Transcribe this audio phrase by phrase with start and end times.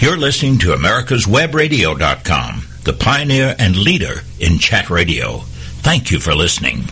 [0.00, 5.40] You're listening to America'sWebRadio.com, the pioneer and leader in chat radio.
[5.82, 6.84] Thank you for listening.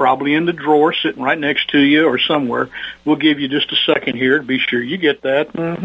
[0.00, 2.70] Probably in the drawer sitting right next to you or somewhere.
[3.04, 5.52] We'll give you just a second here to be sure you get that.
[5.52, 5.76] Because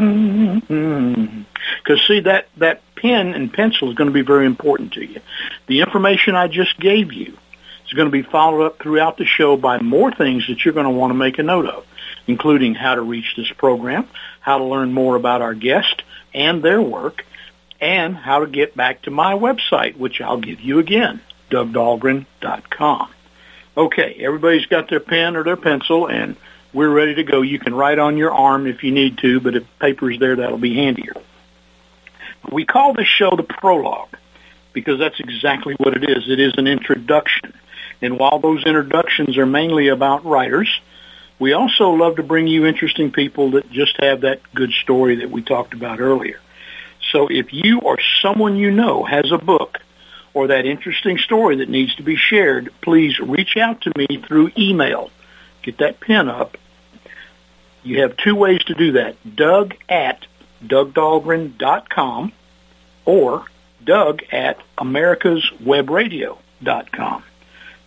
[0.70, 1.96] mm-hmm.
[2.08, 5.20] see, that, that pen and pencil is going to be very important to you.
[5.68, 7.38] The information I just gave you
[7.86, 10.86] is going to be followed up throughout the show by more things that you're going
[10.86, 11.86] to want to make a note of,
[12.26, 14.08] including how to reach this program,
[14.40, 17.26] how to learn more about our guest and their work,
[17.82, 21.20] and how to get back to my website, which I'll give you again,
[21.52, 23.10] dougdahlgren.com.
[23.78, 26.38] Okay, everybody's got their pen or their pencil, and
[26.74, 27.42] we're ready to go.
[27.42, 30.58] You can write on your arm if you need to, but if paper's there, that'll
[30.58, 31.14] be handier.
[32.52, 34.16] We call this show the prologue
[34.72, 36.30] because that's exactly what it is.
[36.30, 37.54] It is an introduction.
[38.02, 40.70] And while those introductions are mainly about writers,
[41.40, 45.32] we also love to bring you interesting people that just have that good story that
[45.32, 46.40] we talked about earlier.
[47.12, 49.80] So if you or someone you know has a book
[50.36, 54.52] or that interesting story that needs to be shared, please reach out to me through
[54.58, 55.10] email.
[55.64, 56.58] Get that pen up.
[57.84, 59.16] You have two ways to do that.
[59.36, 60.28] Doug at
[60.64, 62.34] DougDahlgren.com
[63.06, 63.46] or
[63.84, 67.24] Doug at America'sWebRadio.com.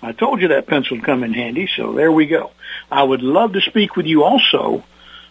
[0.01, 2.53] I told you that pencil would come in handy, so there we go.
[2.91, 4.83] I would love to speak with you also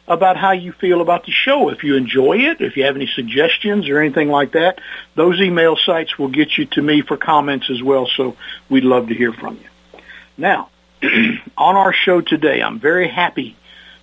[0.08, 1.70] about how you feel about the show.
[1.70, 4.80] If you enjoy it, if you have any suggestions or anything like that,
[5.16, 8.38] those email sites will get you to me for comments as well, so
[8.70, 10.00] we'd love to hear from you.
[10.38, 10.70] Now,
[11.04, 13.56] on our show today, I'm very happy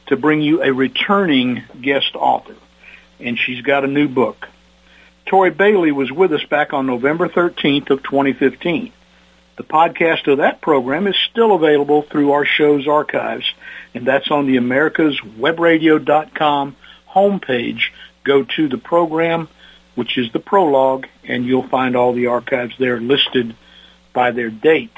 [0.06, 2.56] to bring you a returning guest author,
[3.18, 4.48] and she's got a new book.
[5.26, 8.92] Tori Bailey was with us back on November 13th of 2015.
[9.56, 13.46] The podcast of that program is still available through our show's archives,
[13.94, 16.76] and that's on the americaswebradio.com
[17.10, 17.90] homepage.
[18.24, 19.48] Go to the program,
[19.94, 23.54] which is the prologue, and you'll find all the archives there listed
[24.12, 24.96] by their date.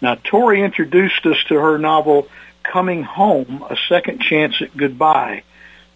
[0.00, 2.28] Now, Tori introduced us to her novel,
[2.62, 5.42] Coming Home, A Second Chance at Goodbye,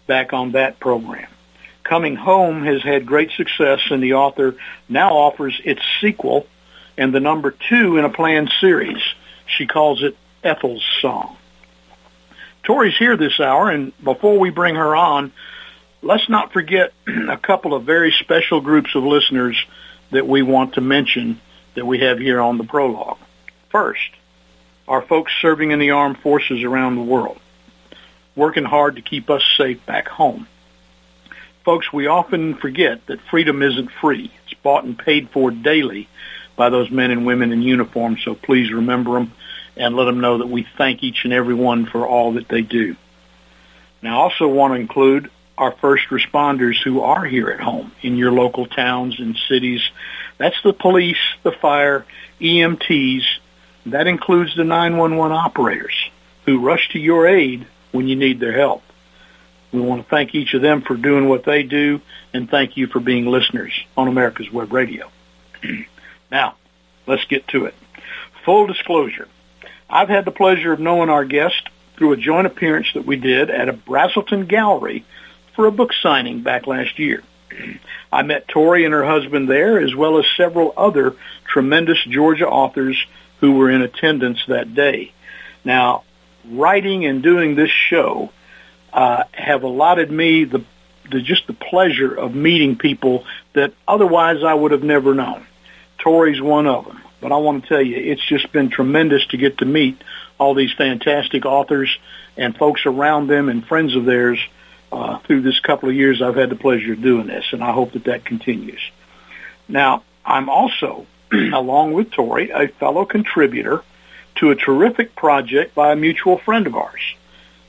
[0.05, 1.29] back on that program.
[1.83, 4.55] Coming Home has had great success, and the author
[4.89, 6.45] now offers its sequel,
[6.97, 9.01] and the number two in a planned series.
[9.45, 11.36] She calls it Ethel's Song.
[12.67, 15.31] Tori's here this hour, and before we bring her on,
[16.01, 19.65] let's not forget a couple of very special groups of listeners
[20.11, 21.39] that we want to mention
[21.75, 23.19] that we have here on the prologue.
[23.69, 24.09] First,
[24.85, 27.39] our folks serving in the armed forces around the world,
[28.35, 30.45] working hard to keep us safe back home.
[31.63, 34.29] Folks, we often forget that freedom isn't free.
[34.43, 36.09] It's bought and paid for daily
[36.57, 38.17] by those men and women in uniform.
[38.17, 39.31] So please remember them
[39.77, 42.61] and let them know that we thank each and every one for all that they
[42.61, 42.95] do.
[44.01, 48.15] Now, I also want to include our first responders who are here at home in
[48.15, 49.81] your local towns and cities.
[50.37, 52.05] That's the police, the fire,
[52.39, 53.23] EMTs.
[53.87, 55.95] That includes the 911 operators
[56.45, 58.83] who rush to your aid when you need their help.
[59.71, 62.01] We want to thank each of them for doing what they do
[62.33, 65.09] and thank you for being listeners on America's Web Radio.
[66.29, 66.55] Now,
[67.05, 67.75] let's get to it.
[68.43, 69.29] Full disclosure.
[69.89, 73.49] I've had the pleasure of knowing our guest through a joint appearance that we did
[73.49, 75.05] at a Braselton gallery
[75.55, 77.23] for a book signing back last year.
[78.11, 83.03] I met Tori and her husband there, as well as several other tremendous Georgia authors
[83.39, 85.13] who were in attendance that day.
[85.63, 86.03] Now,
[86.45, 88.31] writing and doing this show
[88.93, 90.63] uh, have allotted me the,
[91.09, 95.45] the just the pleasure of meeting people that otherwise I would have never known.
[95.97, 97.01] Tori's one of them.
[97.19, 100.03] But I want to tell you, it's just been tremendous to get to meet
[100.39, 101.97] all these fantastic authors
[102.37, 104.39] and folks around them and friends of theirs
[104.91, 107.71] uh, through this couple of years I've had the pleasure of doing this, and I
[107.71, 108.79] hope that that continues.
[109.67, 113.83] Now, I'm also, along with Tori, a fellow contributor
[114.35, 117.01] to a terrific project by a mutual friend of ours.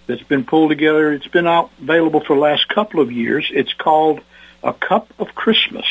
[0.07, 1.13] that's been pulled together.
[1.13, 3.51] It's been out available for the last couple of years.
[3.53, 4.21] It's called
[4.63, 5.87] A Cup of Christmas,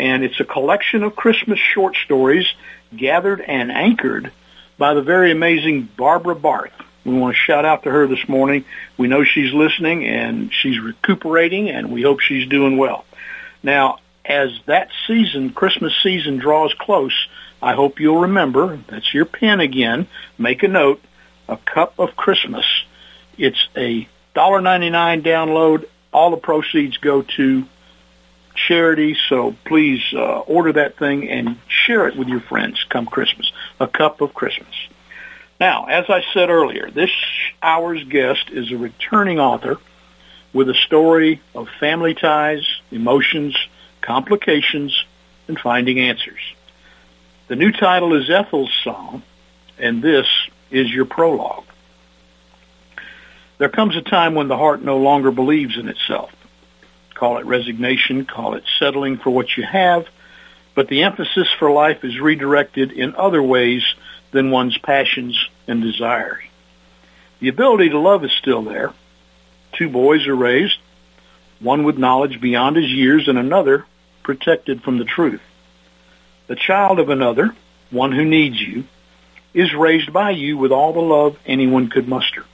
[0.00, 2.46] and it's a collection of Christmas short stories
[2.96, 4.32] gathered and anchored
[4.78, 6.72] by the very amazing Barbara Barth.
[7.04, 8.64] We want to shout out to her this morning.
[8.96, 13.04] We know she's listening and she's recuperating and we hope she's doing well.
[13.62, 17.28] Now, as that season, Christmas season draws close,
[17.60, 20.08] I hope you'll remember, that's your pen again,
[20.38, 21.02] make a note,
[21.46, 22.64] a cup of Christmas.
[23.36, 25.86] It's a $1.99 download.
[26.10, 27.66] All the proceeds go to
[28.66, 33.50] charity, so please uh, order that thing and share it with your friends come Christmas.
[33.78, 34.74] A cup of Christmas.
[35.58, 37.10] Now, as I said earlier, this
[37.62, 39.78] hour's guest is a returning author
[40.52, 43.56] with a story of family ties, emotions,
[44.00, 45.04] complications,
[45.48, 46.40] and finding answers.
[47.48, 49.22] The new title is Ethel's Song,
[49.78, 50.26] and this
[50.70, 51.64] is your prologue.
[53.58, 56.32] There comes a time when the heart no longer believes in itself.
[57.14, 60.06] Call it resignation, call it settling for what you have,
[60.74, 63.82] but the emphasis for life is redirected in other ways
[64.30, 66.42] than one's passions and desires.
[67.40, 68.92] The ability to love is still there.
[69.72, 70.78] Two boys are raised,
[71.58, 73.84] one with knowledge beyond his years and another
[74.22, 75.40] protected from the truth.
[76.46, 77.54] The child of another,
[77.90, 78.84] one who needs you,
[79.54, 82.44] is raised by you with all the love anyone could muster.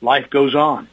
[0.00, 0.88] Life goes on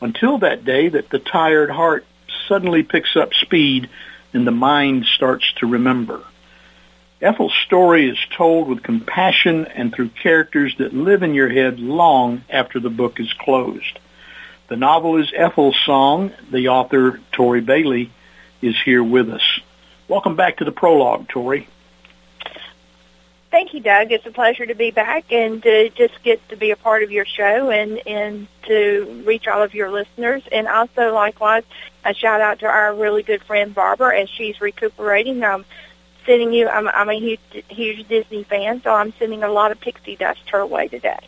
[0.00, 2.04] until that day that the tired heart
[2.48, 3.88] suddenly picks up speed
[4.32, 6.20] and the mind starts to remember.
[7.20, 12.42] Ethel's story is told with compassion and through characters that live in your head long
[12.50, 13.98] after the book is closed.
[14.68, 16.32] The novel is Ethel's Song.
[16.50, 18.10] The author, Tori Bailey,
[18.60, 19.60] is here with us.
[20.08, 21.68] Welcome back to the prologue, Tori.
[23.54, 24.10] Thank you, Doug.
[24.10, 27.12] It's a pleasure to be back and to just get to be a part of
[27.12, 30.42] your show and, and to reach all of your listeners.
[30.50, 31.62] And also, likewise,
[32.04, 35.44] a shout out to our really good friend Barbara as she's recuperating.
[35.44, 35.64] I'm
[36.26, 36.68] sending you.
[36.68, 40.40] I'm, I'm a huge, huge Disney fan, so I'm sending a lot of pixie dust
[40.50, 41.20] her way today.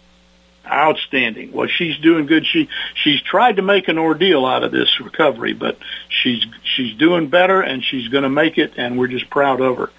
[0.67, 1.52] Outstanding.
[1.52, 2.44] Well, she's doing good.
[2.44, 2.69] She
[3.05, 5.78] she's tried to make an ordeal out of this recovery, but
[6.08, 8.73] she's she's doing better, and she's going to make it.
[8.76, 9.90] And we're just proud of her.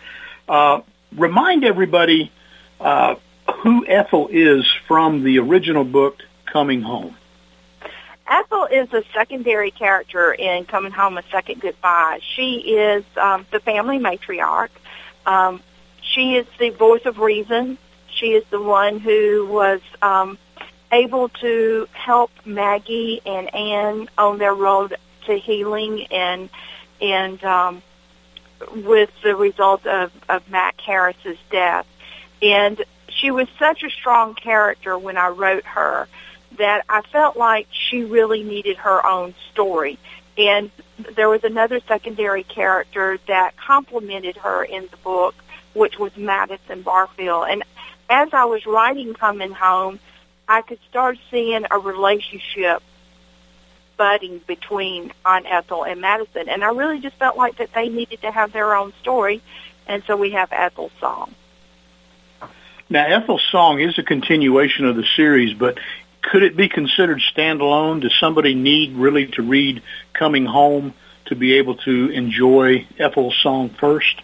[0.49, 0.81] Uh,
[1.15, 2.31] remind everybody
[2.79, 3.15] uh,
[3.59, 7.15] who Ethel is from the original book, Coming Home.
[8.27, 12.19] Ethel is a secondary character in Coming Home a Second Goodbye.
[12.35, 14.69] She is um, the family matriarch.
[15.25, 15.61] Um,
[16.01, 17.77] she is the voice of reason.
[18.09, 20.37] She is the one who was um,
[20.91, 24.95] able to help Maggie and Anne on their road
[25.25, 26.49] to healing and
[26.99, 27.83] and um,
[28.75, 31.85] with the result of, of Matt Harris's death.
[32.41, 36.07] And she was such a strong character when I wrote her
[36.57, 39.97] that I felt like she really needed her own story.
[40.37, 40.71] And
[41.15, 45.35] there was another secondary character that complemented her in the book,
[45.73, 47.47] which was Madison Barfield.
[47.49, 47.63] And
[48.09, 49.99] as I was writing Coming Home,
[50.47, 52.81] I could start seeing a relationship
[53.97, 56.47] budding between Aunt Ethel and Madison.
[56.49, 59.41] And I really just felt like that they needed to have their own story.
[59.87, 61.33] And so we have Ethel's song.
[62.89, 65.77] Now, Ethel's song is a continuation of the series, but
[66.21, 68.01] could it be considered standalone?
[68.01, 69.81] Does somebody need really to read
[70.13, 70.93] Coming Home
[71.25, 74.21] to be able to enjoy Ethel's song first?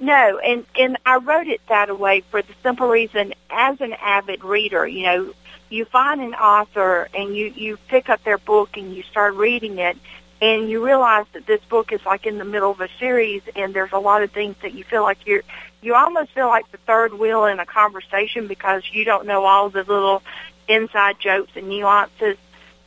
[0.00, 4.42] No, and and I wrote it that way for the simple reason, as an avid
[4.42, 5.34] reader, you know,
[5.70, 9.78] you find an author and you you pick up their book and you start reading
[9.78, 9.96] it,
[10.42, 13.72] and you realize that this book is like in the middle of a series, and
[13.72, 15.42] there's a lot of things that you feel like you're
[15.82, 19.70] you almost feel like the third wheel in a conversation because you don't know all
[19.70, 20.22] the little
[20.68, 22.36] inside jokes and nuances.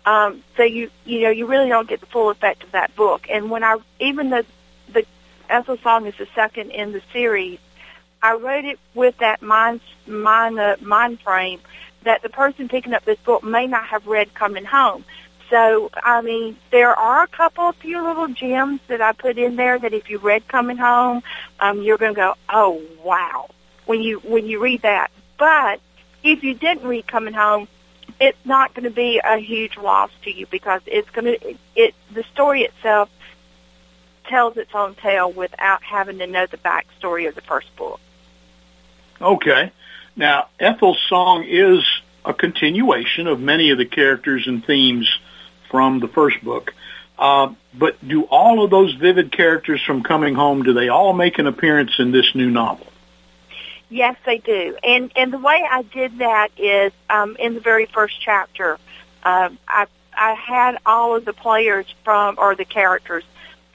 [0.05, 3.27] Um, so you you know you really don't get the full effect of that book.
[3.29, 4.45] And when I even the
[4.91, 5.05] the
[5.49, 7.59] Ethel song is the second in the series,
[8.21, 11.61] I wrote it with that mind mind uh, mind frame
[12.03, 15.03] that the person picking up this book may not have read Coming Home.
[15.49, 19.55] So I mean, there are a couple of few little gems that I put in
[19.55, 21.21] there that if you read Coming Home,
[21.59, 23.49] um, you're going to go, oh wow,
[23.85, 25.11] when you when you read that.
[25.37, 25.79] But
[26.23, 27.67] if you didn't read Coming Home,
[28.19, 31.57] it's not going to be a huge loss to you because it's going to it,
[31.75, 33.09] it the story itself
[34.25, 37.99] tells its own tale without having to know the backstory of the first book.
[39.21, 39.71] Okay.
[40.15, 41.83] Now, Ethel's song is
[42.25, 45.09] a continuation of many of the characters and themes
[45.69, 46.73] from the first book.
[47.17, 51.39] Uh, but do all of those vivid characters from Coming Home, do they all make
[51.39, 52.87] an appearance in this new novel?
[53.89, 54.75] Yes, they do.
[54.83, 58.79] And and the way I did that is um, in the very first chapter,
[59.23, 63.23] Um, I I had all of the players from or the characters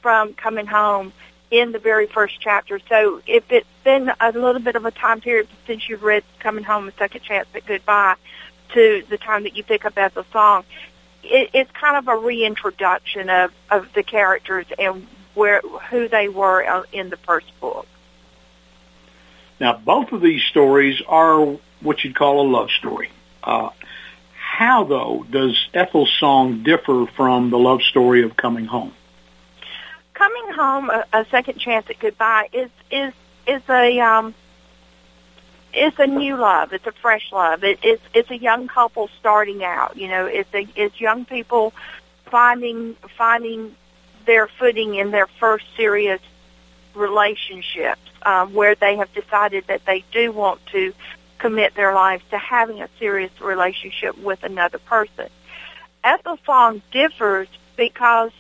[0.02, 1.12] from coming home
[1.50, 2.78] in the very first chapter.
[2.88, 6.64] So if it's been a little bit of a time period since you've read Coming
[6.64, 8.17] Home, A Second Chance at Goodbye,
[8.75, 10.64] to the time that you pick up Ethel's song,
[11.23, 16.64] it, it's kind of a reintroduction of, of the characters and where who they were
[16.64, 17.87] uh, in the first book.
[19.61, 23.11] Now, both of these stories are what you'd call a love story.
[23.43, 23.71] Uh,
[24.38, 28.93] how, though, does Ethel's song differ from the love story of Coming Home?
[30.19, 33.15] Coming Home, a, a Second Chance at Goodbye, is is
[33.47, 34.35] is a um,
[35.73, 36.73] it's a new love.
[36.73, 37.63] It's a fresh love.
[37.63, 39.97] It, it's it's a young couple starting out.
[39.97, 41.73] You know, it's a it's young people
[42.27, 43.77] finding finding
[44.27, 46.21] their footing in their first serious
[46.97, 50.93] relationships, um, where they have decided that they do want to
[51.39, 55.29] commit their lives to having a serious relationship with another person.
[56.03, 57.47] Ethel Song differs
[57.77, 58.33] because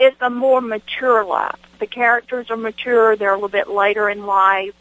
[0.00, 1.58] it's a more mature love.
[1.78, 3.14] The characters are mature.
[3.16, 4.74] They're a little bit later in life.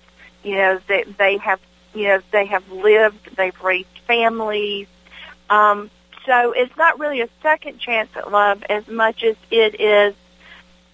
[0.44, 1.60] You know, they they have
[1.94, 4.88] you know they have lived, they've raised families.
[5.50, 5.92] Um,
[6.26, 10.16] so it's not really a second chance at love as much as it is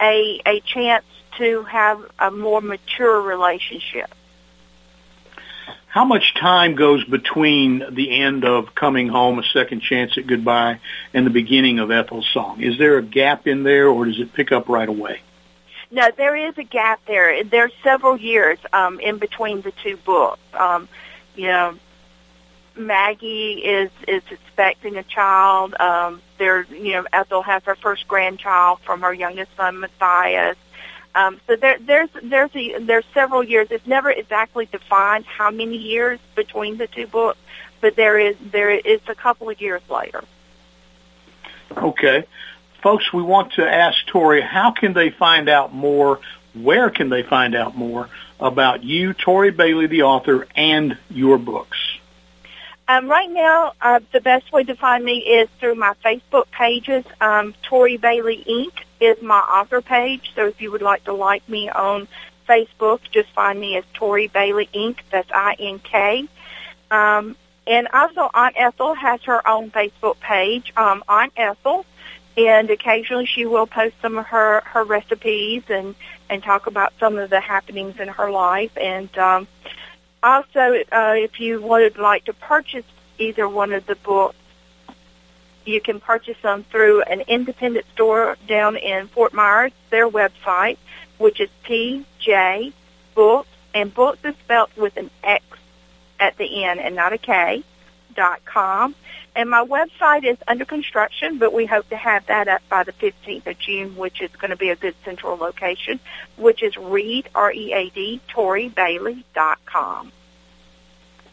[0.01, 1.05] a a chance
[1.37, 4.09] to have a more mature relationship.
[5.95, 10.81] How much time goes between the end of Coming Home, A Second Chance at Goodbye,
[11.13, 12.61] and the beginning of Ethel's Song?
[12.61, 15.21] Is there a gap in there, or does it pick up right away?
[15.91, 17.41] No, there is a gap there.
[17.45, 20.41] There's several years um, in between the two books.
[20.53, 20.89] Um,
[21.33, 21.75] you know,
[22.75, 25.75] Maggie is is expecting a child.
[25.79, 30.57] Um, there, you know, Ethel has her first grandchild from her youngest son, Matthias.
[31.15, 33.69] Um, so there, there's there's a, there's several years.
[33.71, 37.39] It's never exactly defined how many years between the two books,
[37.79, 40.23] but there is there is a couple of years later.
[41.75, 42.25] Okay.
[42.83, 46.19] Folks, we want to ask Tori, how can they find out more?
[46.53, 51.77] Where can they find out more about you, Tori Bailey, the author, and your books?
[52.87, 57.03] Um, right now, uh, the best way to find me is through my Facebook pages.
[57.19, 58.85] Um, Tori Bailey Ink.
[58.99, 62.07] is my author page, so if you would like to like me on
[62.47, 65.03] Facebook, just find me as Tori Bailey Ink.
[65.11, 66.27] That's I-N-K.
[66.91, 71.85] Um, and also Aunt Ethel has her own Facebook page, um, Aunt Ethel
[72.37, 75.95] and occasionally she will post some of her her recipes and
[76.29, 79.47] and talk about some of the happenings in her life and um
[80.25, 82.83] also uh if you would like to purchase
[83.19, 84.35] either one of the books
[85.65, 90.77] you can purchase them through an independent store down in Fort Myers their website
[91.19, 92.73] which is PJ
[93.15, 95.45] Boox and books is spelled with an X
[96.19, 97.63] at the end and not a K
[98.45, 98.95] com
[99.35, 102.93] and my website is under construction, but we hope to have that up by the
[102.93, 105.99] 15th of June, which is going to be a good central location,
[106.37, 110.11] which is read, R-E-A-D, ToriBailey.com.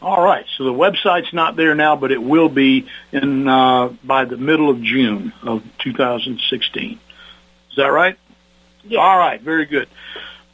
[0.01, 0.45] All right.
[0.57, 4.69] So the website's not there now, but it will be in uh, by the middle
[4.69, 6.99] of June of 2016.
[7.69, 8.17] Is that right?
[8.83, 8.99] Yes.
[8.99, 9.39] All right.
[9.39, 9.87] Very good.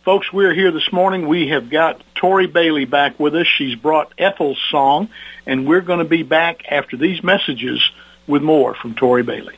[0.10, 1.28] Folks, we're here this morning.
[1.28, 3.46] We have got Tori Bailey back with us.
[3.46, 5.10] She's brought Ethel's song,
[5.46, 7.80] and we're going to be back after these messages
[8.25, 9.54] with more from Tori Bailey.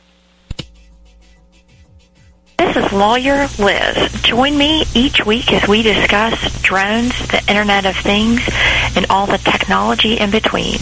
[2.58, 4.12] This is Lawyer Liz.
[4.20, 8.46] Join me each week as we discuss drones, the Internet of Things,
[8.94, 10.74] and all the technology in between.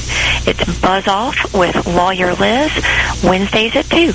[0.48, 2.72] It's Buzz Off with Lawyer Liz,
[3.22, 4.14] Wednesdays at 2.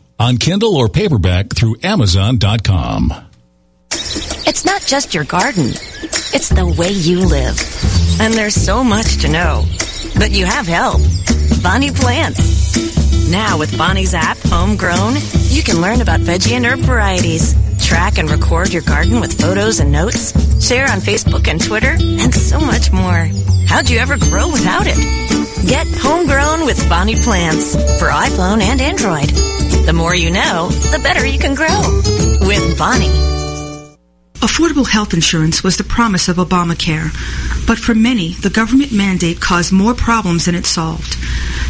[0.21, 3.11] on Kindle or paperback through Amazon.com.
[3.91, 5.69] It's not just your garden.
[6.33, 7.59] It's the way you live.
[8.21, 9.65] And there's so much to know.
[10.17, 11.01] But you have help.
[11.63, 13.31] Bonnie Plants.
[13.31, 15.15] Now with Bonnie's app, Homegrown,
[15.49, 19.79] you can learn about veggie and herb varieties, track and record your garden with photos
[19.79, 23.29] and notes, share on Facebook and Twitter, and so much more.
[23.67, 24.97] How'd you ever grow without it?
[25.67, 29.29] Get Homegrown with Bonnie Plants for iPhone and Android.
[29.85, 31.81] The more you know, the better you can grow.
[32.47, 33.09] With Bonnie.
[34.41, 37.09] Affordable health insurance was the promise of Obamacare,
[37.67, 41.17] But for many, the government mandate caused more problems than it solved.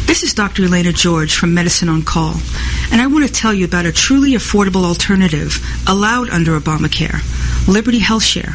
[0.06, 0.64] This is Dr.
[0.64, 2.34] Elena George from Medicine on Call,
[2.90, 7.20] and I want to tell you about a truly affordable alternative allowed under Obamacare,
[7.68, 8.54] Liberty Health Share.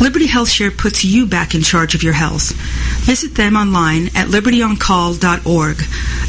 [0.00, 2.52] Liberty Health Share puts you back in charge of your health.
[3.04, 5.82] Visit them online at libertyoncall.org.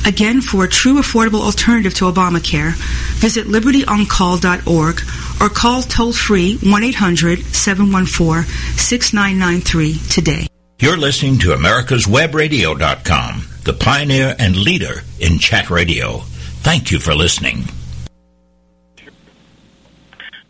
[0.07, 2.73] Again, for a true affordable alternative to Obamacare,
[3.19, 5.01] visit libertyoncall.org
[5.41, 8.43] or call toll free 1 800 714
[8.77, 10.47] 6993 today.
[10.79, 16.19] You're listening to America'sWebRadio.com, the pioneer and leader in chat radio.
[16.61, 17.65] Thank you for listening.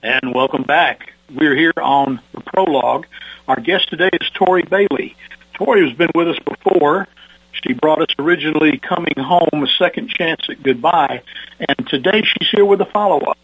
[0.02, 1.14] And welcome back.
[1.32, 3.06] We're here on the prologue.
[3.48, 5.16] Our guest today is Tori Bailey.
[5.54, 7.08] Tori has been with us before.
[7.52, 11.22] She brought us originally Coming Home, A Second Chance at Goodbye.
[11.60, 13.38] And today she's here with a follow-up,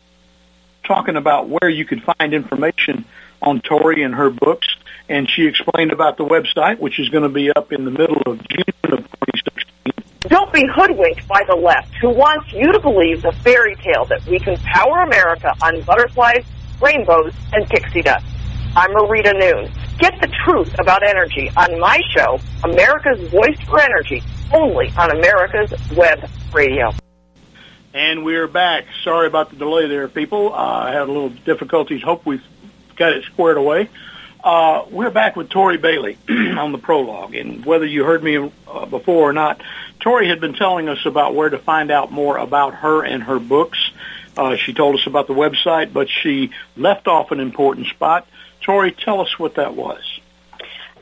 [0.84, 3.06] talking about where you could find information
[3.40, 4.68] on Tori and her books.
[5.08, 8.22] And she explained about the website, which is going to be up in the middle
[8.26, 9.94] of June of 2016.
[10.22, 14.26] Don't be hoodwinked by the left, who wants you to believe the fairy tale that
[14.26, 16.44] we can power America on butterflies,
[16.82, 18.26] rainbows, and pixie dust.
[18.76, 19.72] I'm Marita Noon.
[19.98, 24.22] Get the truth about energy on my show, America's Voice for Energy,
[24.54, 26.92] only on America's Web Radio.
[27.94, 28.86] And we're back.
[29.04, 30.54] Sorry about the delay there, people.
[30.54, 32.04] Uh, I had a little difficulties.
[32.04, 32.44] Hope we've
[32.98, 33.90] got it squared away.
[34.44, 38.86] Uh, we're back with Tori Bailey on the prologue, and whether you heard me uh,
[38.86, 39.62] before or not,
[40.02, 43.40] Tori had been telling us about where to find out more about her and her
[43.40, 43.80] books.
[44.38, 48.28] Uh, she told us about the website, but she left off an important spot.
[48.62, 50.02] Tori, tell us what that was.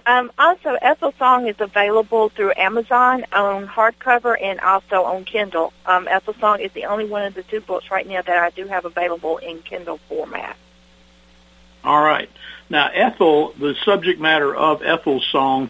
[0.05, 5.72] Um, also, Ethel Song is available through Amazon on hardcover and also on Kindle.
[5.85, 8.50] Um, Ethel Song is the only one of the two books right now that I
[8.50, 10.57] do have available in Kindle format.
[11.85, 12.29] All right.
[12.69, 15.69] Now, Ethel, the subject matter of Ethel's song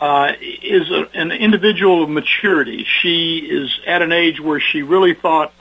[0.00, 2.84] uh, is a, an individual of maturity.
[3.02, 5.52] She is at an age where she really thought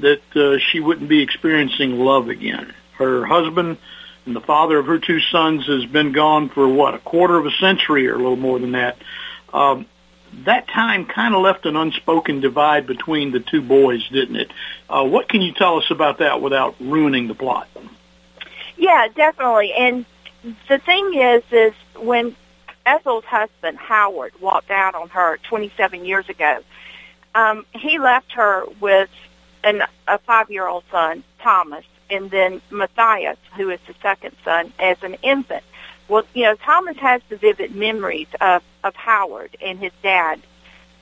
[0.00, 2.72] that uh, she wouldn't be experiencing love again.
[2.96, 3.78] Her husband
[4.26, 7.46] and the father of her two sons has been gone for what a quarter of
[7.46, 8.98] a century or a little more than that.
[9.52, 9.86] Um,
[10.44, 14.50] that time kind of left an unspoken divide between the two boys, didn't it?
[14.88, 17.68] Uh, what can you tell us about that without ruining the plot?
[18.76, 19.72] Yeah, definitely.
[19.72, 20.04] And
[20.68, 22.36] the thing is, is when
[22.84, 26.62] Ethel's husband Howard walked out on her 27 years ago,
[27.34, 29.10] um, he left her with
[29.64, 35.14] an, a five-year-old son, Thomas, and then Matthias, who is the second son, as an
[35.22, 35.64] infant.
[36.08, 40.40] Well, you know, Thomas has the vivid memories of, of Howard and his dad,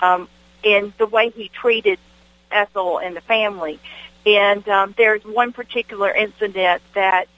[0.00, 0.28] um,
[0.64, 1.98] and the way he treated
[2.50, 3.78] Ethel and the family.
[4.24, 7.28] And um, there's one particular incident that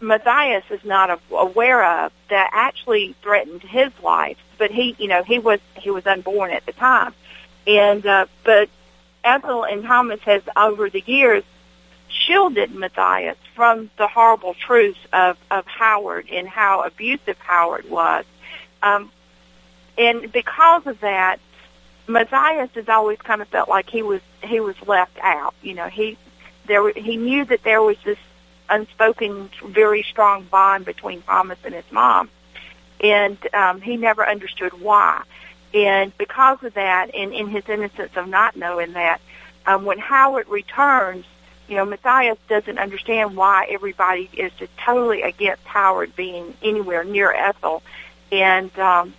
[0.00, 5.38] Matthias is not aware of that actually threatened his life, but he, you know, he
[5.38, 7.14] was he was unborn at the time,
[7.66, 8.68] and uh, but
[9.24, 11.44] Ethel and Thomas has over the years
[12.08, 18.24] shielded Matthias from the horrible truths of of Howard and how abusive Howard was,
[18.82, 19.10] um,
[19.96, 21.40] and because of that,
[22.06, 25.54] Matthias has always kind of felt like he was he was left out.
[25.62, 26.16] You know, he
[26.66, 28.18] there he knew that there was this
[28.70, 32.30] unspoken, very strong bond between Thomas and his mom,
[33.00, 35.22] and um, he never understood why.
[35.74, 39.20] And because of that, and in his innocence of not knowing that,
[39.66, 41.26] um, when Howard returns,
[41.68, 47.30] you know, Matthias doesn't understand why everybody is just totally against Howard being anywhere near
[47.30, 47.82] Ethel,
[48.32, 49.12] and um,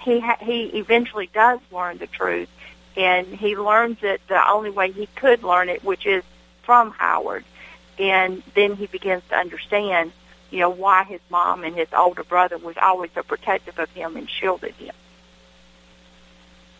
[0.00, 2.50] he ha- he eventually does learn the truth,
[2.96, 6.22] and he learns it the only way he could learn it, which is
[6.62, 7.44] from Howard.
[7.98, 10.12] And then he begins to understand,
[10.50, 14.16] you know, why his mom and his older brother was always so protective of him
[14.16, 14.94] and shielded him.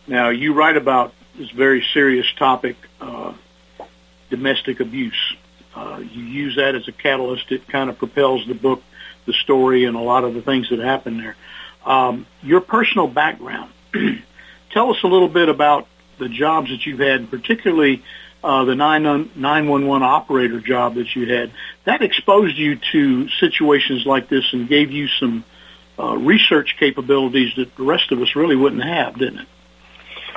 [0.07, 3.33] Now, you write about this very serious topic, uh,
[4.29, 5.35] domestic abuse.
[5.73, 7.51] Uh, you use that as a catalyst.
[7.51, 8.83] It kind of propels the book,
[9.25, 11.35] the story, and a lot of the things that happen there.
[11.85, 13.71] Um, your personal background.
[14.71, 15.87] Tell us a little bit about
[16.17, 18.03] the jobs that you've had, particularly
[18.43, 21.51] uh, the 911 operator job that you had,
[21.85, 25.43] that exposed you to situations like this and gave you some
[25.97, 29.47] uh, research capabilities that the rest of us really wouldn't have, didn't it?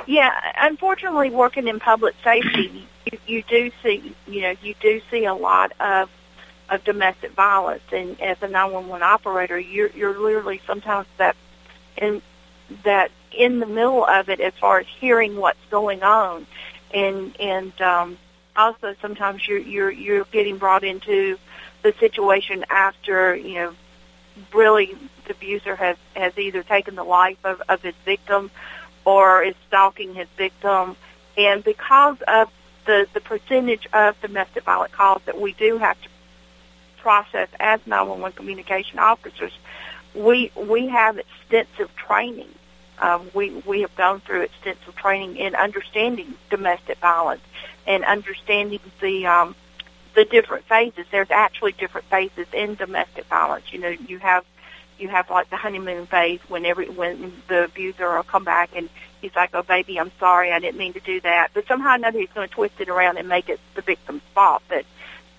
[0.09, 5.25] Yeah, unfortunately, working in public safety, you, you do see, you know, you do see
[5.25, 6.09] a lot of
[6.67, 11.35] of domestic violence, and as a 911 operator, you're you're literally sometimes that
[11.95, 12.23] in
[12.85, 16.47] that in the middle of it as far as hearing what's going on,
[16.91, 18.17] and and um,
[18.55, 21.37] also sometimes you're you're you're getting brought into
[21.83, 23.73] the situation after you know
[24.55, 24.95] really
[25.25, 28.49] the abuser has has either taken the life of, of his victim
[29.05, 30.95] or is stalking his victim.
[31.37, 32.51] And because of
[32.85, 36.09] the, the percentage of domestic violence calls that we do have to
[36.97, 39.51] process as 911 communication officers,
[40.13, 42.49] we we have extensive training.
[42.99, 47.41] Um, we we have gone through extensive training in understanding domestic violence
[47.87, 49.55] and understanding the um,
[50.15, 51.05] the different phases.
[51.11, 53.71] There's actually different phases in domestic violence.
[53.71, 54.43] You know, you have
[54.99, 58.89] you have like the honeymoon phase when every when the abuser will come back and
[59.21, 61.95] he's like, "Oh, baby, I'm sorry, I didn't mean to do that," but somehow or
[61.95, 64.85] another he's going to twist it around and make it the victim's fault that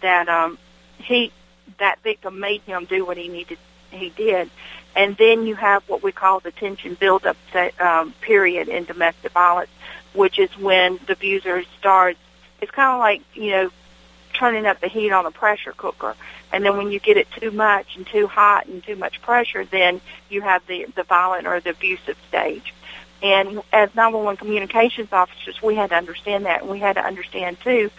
[0.02, 0.58] that um
[0.98, 1.32] he
[1.78, 3.58] that victim made him do what he needed
[3.90, 4.50] he did.
[4.96, 7.36] And then you have what we call the tension buildup
[7.78, 9.70] um, period in domestic violence,
[10.14, 12.18] which is when the abuser starts.
[12.60, 13.70] It's kind of like you know
[14.40, 16.16] turning up the heat on a pressure cooker.
[16.50, 19.66] And then when you get it too much and too hot and too much pressure,
[19.66, 20.00] then
[20.30, 22.74] you have the, the violent or the abusive stage.
[23.22, 26.62] And as 911 communications officers, we had to understand that.
[26.62, 27.90] And we had to understand, too,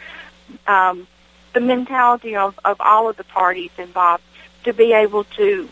[0.65, 1.07] um,
[1.53, 4.23] the mentality of, of all of the parties involved
[4.63, 5.69] to be able to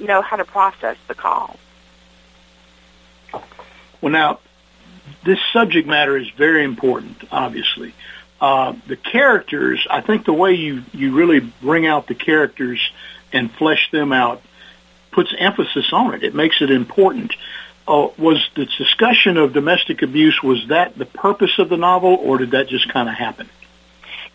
[0.00, 1.56] know how to process the call.
[4.00, 4.40] Well, now,
[5.24, 7.94] this subject matter is very important, obviously.
[8.40, 12.80] Uh, the characters, I think the way you, you really bring out the characters
[13.32, 14.42] and flesh them out
[15.10, 16.22] puts emphasis on it.
[16.22, 17.34] It makes it important.
[17.86, 22.38] Uh, was the discussion of domestic abuse, was that the purpose of the novel or
[22.38, 23.48] did that just kind of happen?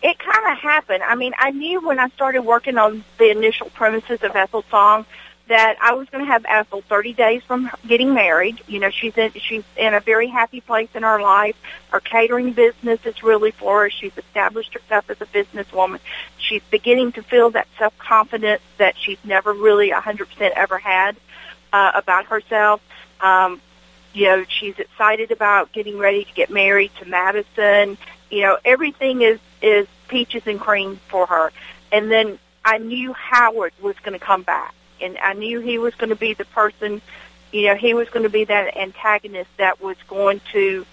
[0.02, 1.02] It kind of happened.
[1.02, 5.06] I mean, I knew when I started working on the initial premises of Ethel Song
[5.48, 8.60] that I was going to have Ethel 30 days from getting married.
[8.66, 11.56] You know, she's in, she's in a very happy place in her life.
[11.90, 14.00] Her catering business is really flourished.
[14.00, 16.00] She's established herself as a businesswoman.
[16.38, 21.16] She's beginning to feel that self-confidence that she's never really 100% ever had
[21.72, 22.80] uh, about herself.
[23.20, 23.60] Um,
[24.14, 27.98] you know, she's excited about getting ready to get married to Madison.
[28.30, 31.52] You know, everything is, is peaches and cream for her.
[31.92, 35.94] And then I knew Howard was going to come back and I knew he was
[35.94, 37.02] going to be the person,
[37.52, 40.86] you know, he was going to be that antagonist that was going to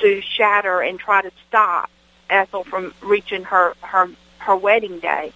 [0.00, 1.90] to shatter and try to stop
[2.30, 4.08] Ethel from reaching her her
[4.38, 5.32] her wedding day.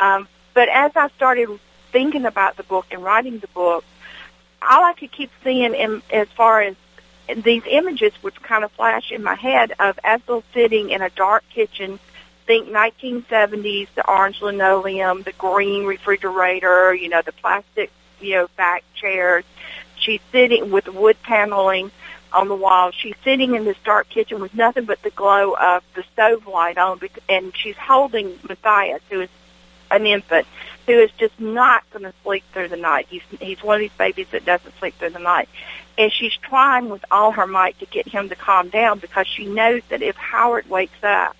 [0.00, 1.48] Um, but as I started
[1.92, 3.84] thinking about the book and writing the book,
[4.62, 6.76] all I could keep seeing in, as far as
[7.36, 11.44] these images would kind of flash in my head of Ethel sitting in a dark
[11.50, 12.00] kitchen
[12.50, 18.82] think 1970s, the orange linoleum, the green refrigerator, you know, the plastic, you know, back
[18.92, 19.44] chairs.
[19.94, 21.92] She's sitting with wood paneling
[22.32, 22.90] on the wall.
[22.90, 26.76] She's sitting in this dark kitchen with nothing but the glow of the stove light
[26.76, 29.28] on, and she's holding Matthias, who is
[29.92, 30.48] an infant,
[30.88, 33.06] who is just not going to sleep through the night.
[33.08, 35.48] He's he's one of these babies that doesn't sleep through the night,
[35.96, 39.46] and she's trying with all her might to get him to calm down because she
[39.46, 41.36] knows that if Howard wakes up,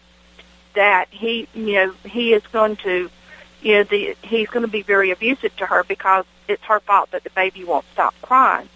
[0.74, 3.11] that he, you know, he is going to,
[3.62, 7.11] you know, the, he's going to be very abusive to her because it's her fault
[7.12, 8.68] that the baby won't stop crying.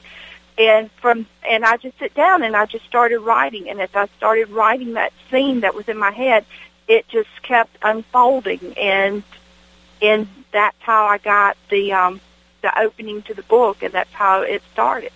[0.57, 3.69] And from, and I just sit down and I just started writing.
[3.69, 6.45] And as I started writing that scene that was in my head,
[6.87, 8.75] it just kept unfolding.
[8.79, 9.23] And,
[10.01, 12.21] and that's how I got the, um,
[12.63, 15.13] the opening to the book and that's how it started.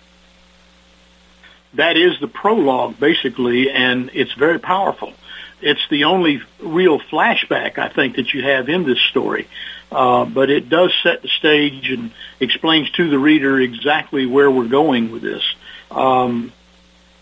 [1.73, 5.13] That is the prologue, basically, and it's very powerful
[5.61, 9.47] it's the only real flashback I think that you have in this story.
[9.91, 14.67] Uh, but it does set the stage and explains to the reader exactly where we're
[14.67, 15.43] going with this.
[15.89, 16.53] Um,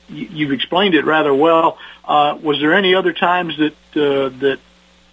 [0.10, 1.78] you, you've explained it rather well.
[2.04, 4.60] Uh, was there any other times that uh, that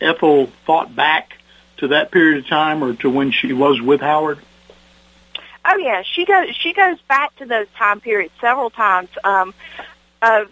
[0.01, 1.39] Ethel thought back
[1.79, 4.39] to that period of time or to when she was with Howard?
[5.65, 9.09] Oh yeah, she goes she goes back to those time periods several times.
[9.23, 9.55] Um,
[10.21, 10.45] uh,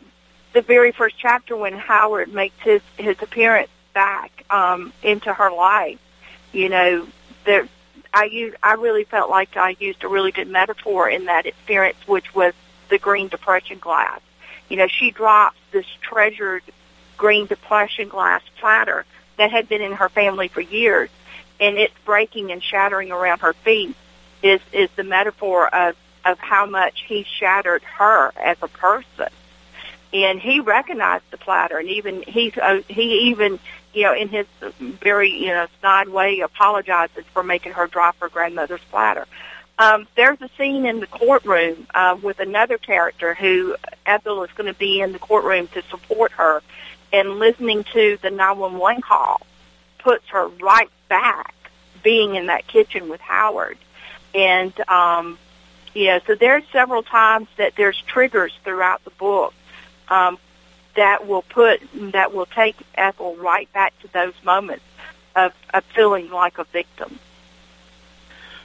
[0.52, 5.98] the very first chapter when Howard makes his his appearance back um, into her life.
[6.52, 7.06] You know,
[7.44, 7.68] there
[8.12, 11.96] I used, I really felt like I used a really good metaphor in that experience,
[12.06, 12.52] which was
[12.90, 14.20] the green depression glass.
[14.68, 16.62] You know, she drops this treasured
[17.16, 19.06] green depression glass platter
[19.38, 21.08] that had been in her family for years,
[21.58, 23.96] and it's breaking and shattering around her feet.
[24.42, 29.28] Is is the metaphor of of how much he shattered her as a person
[30.12, 33.58] and he recognized the platter, and even he uh, he even
[33.92, 34.46] you know in his
[34.78, 39.26] very you know snide way apologizes for making her drop her grandmother's platter.
[39.78, 44.72] Um, there's a scene in the courtroom uh, with another character who Ethel is going
[44.72, 46.62] to be in the courtroom to support her,
[47.12, 49.40] and listening to the 911 call
[49.98, 51.54] puts her right back
[52.02, 53.78] being in that kitchen with Howard.
[54.34, 55.38] And, um,
[55.94, 59.54] you know, so there's several times that there's triggers throughout the book
[60.12, 60.38] um,
[60.94, 61.80] that will put,
[62.12, 64.84] that will take Ethel right back to those moments
[65.34, 67.18] of, of feeling like a victim.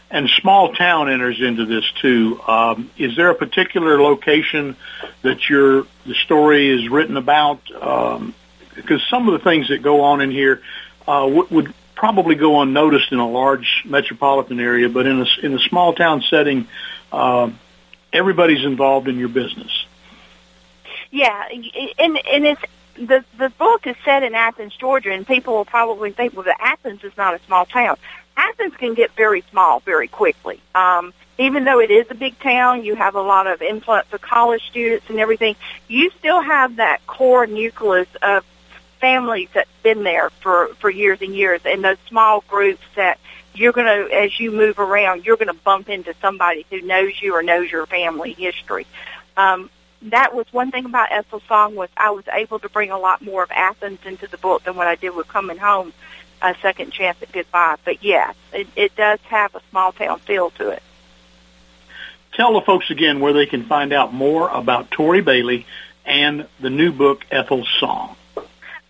[0.10, 2.40] And small town enters into this too.
[2.48, 4.78] Um, is there a particular location
[5.22, 7.60] that your the story is written about?
[7.82, 8.34] Um,
[8.74, 10.62] because some of the things that go on in here
[11.08, 15.54] uh, would, would probably go unnoticed in a large metropolitan area, but in a in
[15.54, 16.70] a small town setting,
[17.12, 17.50] uh,
[18.14, 19.86] everybody's involved in your business.
[21.18, 22.62] Yeah, and and it's
[22.96, 26.58] the the book is set in Athens, Georgia, and people will probably think, well, that
[26.60, 27.98] Athens is not a small town.
[28.36, 30.62] Athens can get very small very quickly.
[30.76, 34.22] Um, even though it is a big town, you have a lot of influx of
[34.22, 35.56] college students and everything.
[35.88, 38.46] You still have that core nucleus of
[39.02, 43.18] families that's been there for for years and years, and those small groups that
[43.56, 47.20] you're going to, as you move around, you're going to bump into somebody who knows
[47.20, 48.86] you or knows your family history.
[49.36, 49.72] Um,
[50.04, 53.22] that was one thing about Ethel's song was I was able to bring a lot
[53.22, 55.94] more of Athens into the book than what I did with Coming Home,
[56.42, 57.78] a second chance at goodbye.
[57.84, 60.84] But yes, it, it does have a small town feel to it.
[62.34, 65.66] Tell the folks again where they can find out more about Tori Bailey
[66.06, 68.16] and the new book Ethel's Song.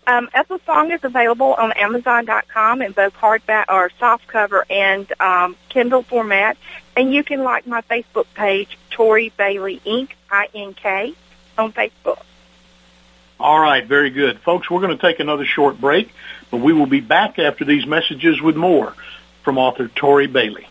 [0.06, 6.02] Um, Ethel's Song is available on Amazon.com in both hardback or softcover and um, Kindle
[6.02, 6.56] format.
[6.98, 10.16] And you can like my Facebook page, Tori Bailey Ink.
[10.30, 11.14] I N K,
[11.56, 12.20] on Facebook.
[13.38, 14.68] All right, very good, folks.
[14.68, 16.12] We're going to take another short break,
[16.50, 18.94] but we will be back after these messages with more
[19.44, 20.66] from author Tori Bailey.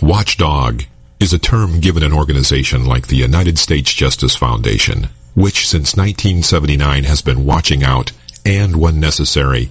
[0.00, 0.84] Watchdog
[1.20, 7.04] is a term given an organization like the United States Justice Foundation, which since 1979
[7.04, 8.12] has been watching out
[8.46, 9.70] and, when necessary,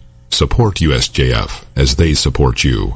[0.31, 2.95] Support USJF as they support you.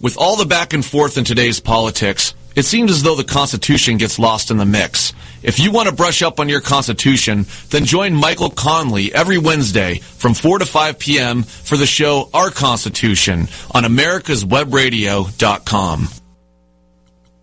[0.00, 3.98] With all the back and forth in today's politics, it seems as though the Constitution
[3.98, 5.12] gets lost in the mix.
[5.42, 9.98] If you want to brush up on your Constitution, then join Michael Conley every Wednesday
[9.98, 11.42] from 4 to 5 p.m.
[11.42, 16.08] for the show Our Constitution on americaswebradio.com.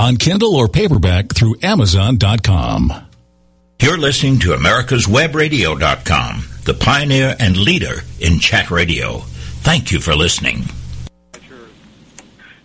[0.00, 2.90] on Kindle or paperback through Amazon.com.
[3.82, 9.18] You're listening to America's America'sWebRadio.com, the pioneer and leader in chat radio.
[9.62, 10.64] Thank you for listening.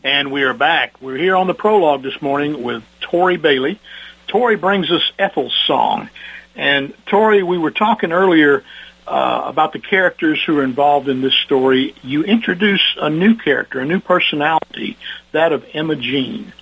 [0.02, 1.02] And we are back.
[1.02, 3.82] We're here on the prologue this morning with Tori Bailey.
[4.28, 6.10] Tori brings us Ethel's song.
[6.56, 8.64] And Tori, we were talking earlier
[9.06, 11.96] uh, about the characters who are involved in this story.
[12.02, 14.98] You introduce a new character, a new personality,
[15.34, 16.54] that of Emma Jean.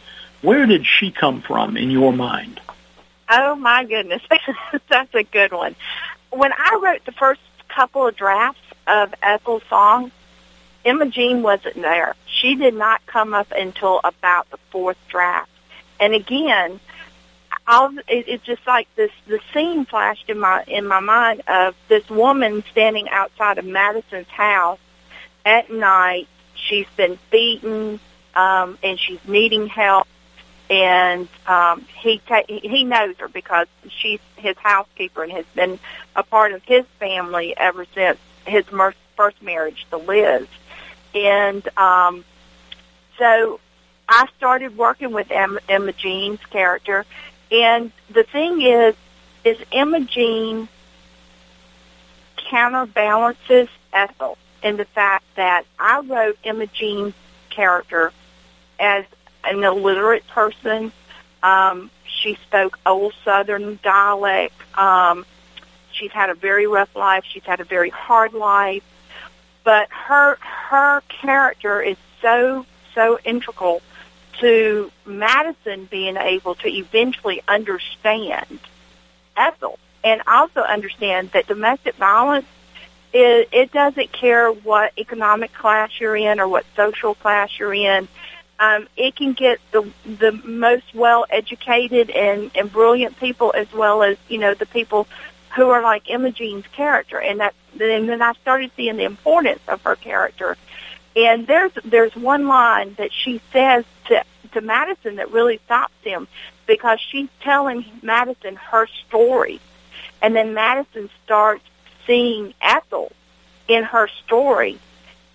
[0.43, 2.59] Where did she come from in your mind?
[3.29, 4.21] Oh my goodness,
[4.89, 5.73] that's a good one.
[6.31, 10.11] When I wrote the first couple of drafts of Ethel's song,
[11.11, 12.15] Jean wasn't there.
[12.25, 15.49] She did not come up until about the fourth draft.
[15.97, 16.81] And again,
[17.65, 19.11] I'll, it, it's just like this.
[19.27, 24.27] The scene flashed in my in my mind of this woman standing outside of Madison's
[24.27, 24.79] house
[25.45, 26.27] at night.
[26.55, 28.01] She's been beaten,
[28.35, 30.07] um, and she's needing help
[30.73, 35.77] and um, he ta- he knows her because she's his housekeeper and has been
[36.15, 40.47] a part of his family ever since his mer- first marriage to Liz,
[41.13, 42.25] and um,
[43.19, 43.59] so
[44.09, 47.05] I started working with Emma, Emma Jean's character,
[47.51, 48.95] and the thing is,
[49.43, 50.67] is Emma Jean
[52.49, 57.13] counterbalances Ethel in the fact that I wrote Emma Jean's
[57.51, 58.11] character
[58.79, 59.05] as
[59.43, 60.91] an illiterate person.
[61.41, 64.55] Um, she spoke old Southern dialect.
[64.77, 65.25] Um,
[65.91, 67.23] she's had a very rough life.
[67.25, 68.83] She's had a very hard life.
[69.63, 73.81] But her her character is so so integral
[74.39, 78.59] to Madison being able to eventually understand
[79.37, 82.45] Ethel and also understand that domestic violence
[83.13, 88.07] it, it doesn't care what economic class you're in or what social class you're in.
[88.59, 94.03] Um, it can get the the most well educated and, and brilliant people as well
[94.03, 95.07] as you know the people
[95.55, 99.81] who are like Imogene's character, and that and then I started seeing the importance of
[99.83, 100.57] her character.
[101.15, 106.27] And there's there's one line that she says to to Madison that really stops him
[106.65, 109.59] because she's telling Madison her story,
[110.21, 111.63] and then Madison starts
[112.05, 113.11] seeing Ethel
[113.67, 114.79] in her story.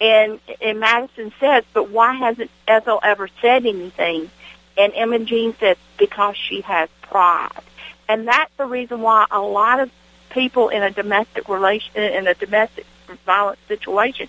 [0.01, 4.31] And, and Madison says, but why hasn't Ethel ever said anything?
[4.77, 7.51] And Imogene says, because she has pride.
[8.09, 9.91] And that's the reason why a lot of
[10.31, 12.87] people in a domestic relation, in a domestic
[13.27, 14.29] violence situation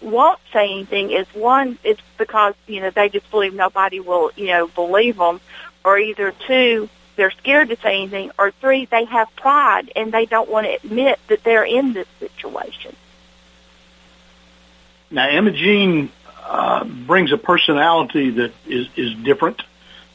[0.00, 4.46] won't say anything is one, it's because, you know, they just believe nobody will, you
[4.46, 5.40] know, believe them.
[5.84, 10.26] Or either two, they're scared to say anything, or three, they have pride and they
[10.26, 12.94] don't want to admit that they're in this situation.
[15.10, 16.10] Now, Imogene
[16.44, 19.62] uh, brings a personality that is, is different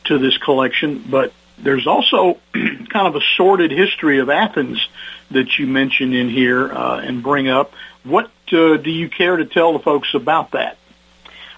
[0.06, 4.88] to this collection, but there's also kind of a sordid history of Athens
[5.32, 7.74] that you mention in here uh, and bring up.
[8.04, 10.78] What uh, do you care to tell the folks about that?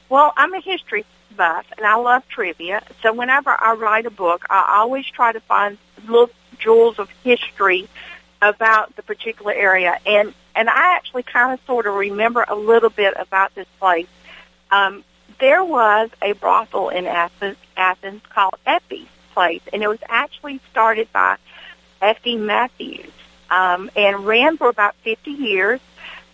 [0.10, 2.84] Well, I'm a history buff and I love trivia.
[3.02, 7.90] So whenever I write a book, I always try to find little jewels of history
[8.42, 10.00] about the particular area.
[10.06, 14.08] And and I actually kind of sort of remember a little bit about this place.
[14.72, 15.04] Um,
[15.40, 21.12] there was a brothel in Athens, Athens called Effie's Place, and it was actually started
[21.12, 21.38] by
[22.02, 23.12] Effie Matthews
[23.50, 25.82] um, and ran for about 50 years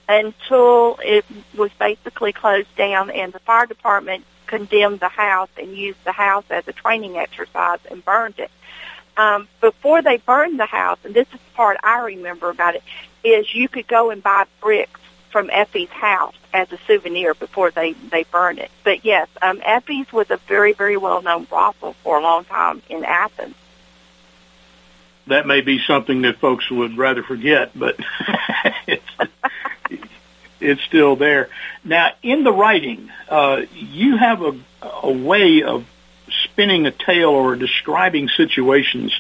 [0.07, 6.03] until it was basically closed down and the fire department condemned the house and used
[6.03, 8.51] the house as a training exercise and burned it.
[9.17, 12.84] Um, before they burned the house, and this is the part I remember about it,
[13.24, 15.00] is you could go and buy bricks
[15.32, 18.71] from Effie's house as a souvenir before they they burned it.
[18.84, 22.82] But yes, um, Effie's was a very very well known brothel for a long time
[22.89, 23.56] in Athens.
[25.28, 27.97] That may be something that folks would rather forget, but
[28.88, 29.06] it's,
[30.60, 31.50] it's still there.
[31.84, 34.60] Now, in the writing, uh, you have a,
[35.04, 35.86] a way of
[36.51, 39.13] spinning a tale or describing situations.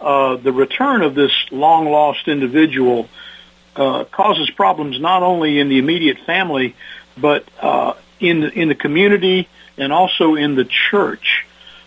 [0.00, 3.08] Uh, the return of this long lost individual
[3.76, 6.74] uh, causes problems not only in the immediate family,
[7.16, 11.44] but uh, in the, in the community and also in the church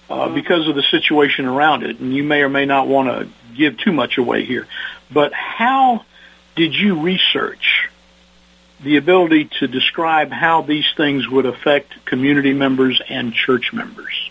[0.09, 0.35] uh, mm-hmm.
[0.35, 1.99] because of the situation around it.
[1.99, 4.67] And you may or may not want to give too much away here,
[5.11, 6.05] but how
[6.55, 7.89] did you research
[8.81, 14.26] the ability to describe how these things would affect community members and church members?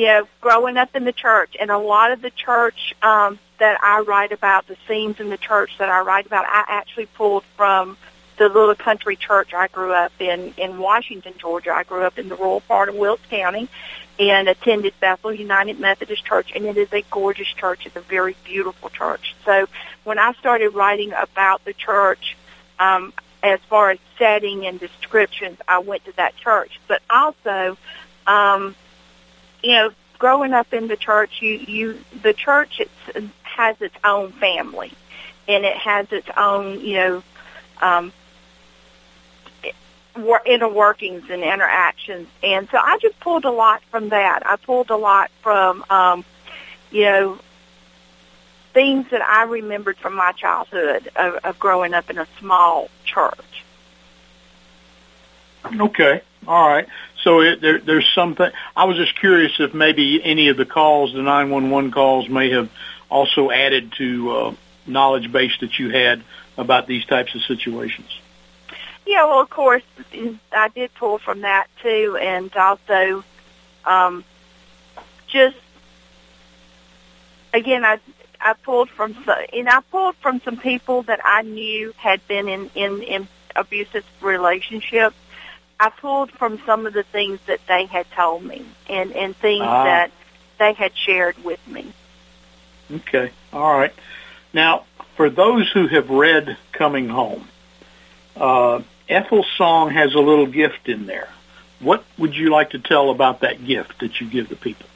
[0.00, 3.78] You know, growing up in the church, and a lot of the church um, that
[3.82, 7.44] I write about, the scenes in the church that I write about, I actually pulled
[7.54, 7.98] from
[8.38, 11.72] the little country church I grew up in in Washington, Georgia.
[11.74, 13.68] I grew up in the rural part of Wilkes County
[14.18, 17.84] and attended Bethel United Methodist Church, and it is a gorgeous church.
[17.84, 19.34] It's a very beautiful church.
[19.44, 19.68] So
[20.04, 22.38] when I started writing about the church,
[22.78, 26.80] um, as far as setting and descriptions, I went to that church.
[26.88, 27.76] But also,
[28.26, 28.74] um,
[29.62, 34.32] you know, growing up in the church, you you the church it's, has its own
[34.32, 34.92] family,
[35.48, 37.22] and it has its own you know
[37.80, 38.12] um,
[40.46, 42.28] inner workings and interactions.
[42.42, 44.42] And so I just pulled a lot from that.
[44.46, 46.24] I pulled a lot from, um,
[46.90, 47.38] you know,
[48.72, 53.64] things that I remembered from my childhood of, of growing up in a small church.
[55.64, 56.22] Okay.
[56.46, 56.86] All right.
[57.22, 58.50] So it, there, there's something.
[58.74, 62.70] I was just curious if maybe any of the calls, the 911 calls, may have
[63.10, 64.54] also added to uh,
[64.86, 66.22] knowledge base that you had
[66.56, 68.08] about these types of situations.
[69.06, 69.82] Yeah, well, of course,
[70.52, 73.24] I did pull from that too, and also
[73.84, 74.24] um,
[75.26, 75.56] just
[77.52, 77.98] again, I
[78.40, 79.16] I pulled from
[79.52, 84.04] and I pulled from some people that I knew had been in in, in abusive
[84.20, 85.16] relationships.
[85.80, 89.64] I pulled from some of the things that they had told me and and things
[89.64, 89.84] ah.
[89.84, 90.10] that
[90.58, 91.92] they had shared with me.
[92.92, 93.94] Okay, all right.
[94.52, 94.84] Now,
[95.16, 97.48] for those who have read Coming Home,
[98.36, 101.30] uh, Ethel's song has a little gift in there.
[101.78, 104.86] What would you like to tell about that gift that you give the people?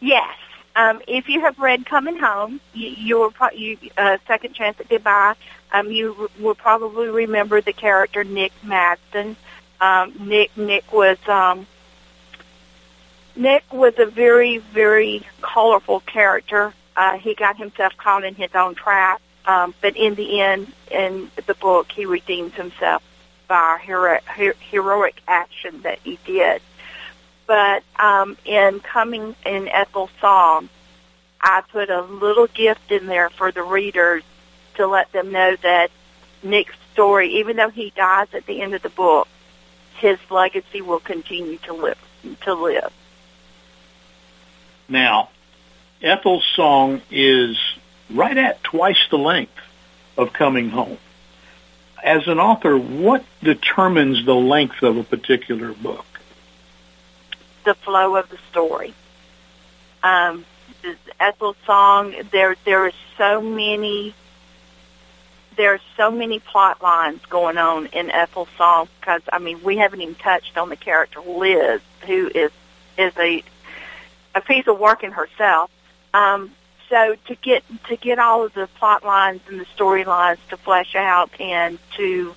[0.00, 0.36] Yes.
[0.74, 4.80] Um, if you have read Coming Home, you, you will pro- you uh, Second Chance
[4.80, 5.34] at Goodbye.
[5.72, 9.36] Um, you will probably remember the character Nick Madsen.
[9.80, 11.66] Um, Nick Nick was um,
[13.34, 16.72] Nick was a very very colorful character.
[16.96, 21.30] Uh, he got himself caught in his own trap, um, but in the end, in
[21.46, 23.02] the book, he redeems himself
[23.48, 24.20] by hero-
[24.70, 26.62] heroic action that he did.
[27.46, 30.68] But um, in coming in Ethel's song,
[31.40, 34.24] I put a little gift in there for the readers
[34.76, 35.90] to let them know that
[36.42, 39.28] Nick's story, even though he dies at the end of the book,
[39.98, 41.98] his legacy will continue to live.
[42.42, 42.92] To live.
[44.88, 45.30] Now,
[46.02, 47.58] Ethel's song is
[48.10, 49.58] right at twice the length
[50.16, 50.98] of Coming Home.
[52.02, 56.04] As an author, what determines the length of a particular book?
[57.64, 58.94] The flow of the story.
[60.02, 60.44] Um,
[61.18, 64.14] Ethel's song, there there are so many
[65.56, 69.76] there are so many plot lines going on in Ethel's song because I mean we
[69.78, 72.50] haven't even touched on the character Liz, who is
[72.98, 73.42] is a
[74.34, 75.70] a piece of work in herself.
[76.12, 76.52] Um,
[76.88, 80.94] so to get to get all of the plot lines and the storylines to flesh
[80.94, 82.34] out and to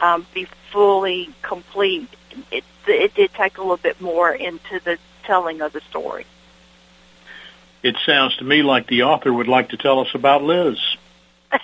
[0.00, 2.08] um, be fully complete,
[2.50, 6.26] it, it did take a little bit more into the telling of the story.
[7.82, 10.78] It sounds to me like the author would like to tell us about Liz.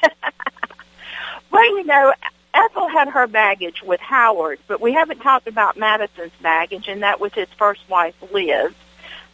[1.58, 2.14] well, you know,
[2.54, 7.20] Ethel had her baggage with Howard, but we haven't talked about Madison's baggage, and that
[7.20, 8.72] was his first wife, Liz.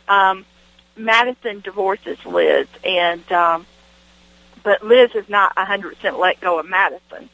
[0.09, 0.47] Um,
[0.97, 3.67] Madison divorces Liz, and um,
[4.63, 7.29] but Liz is not a 100% let go of Madison,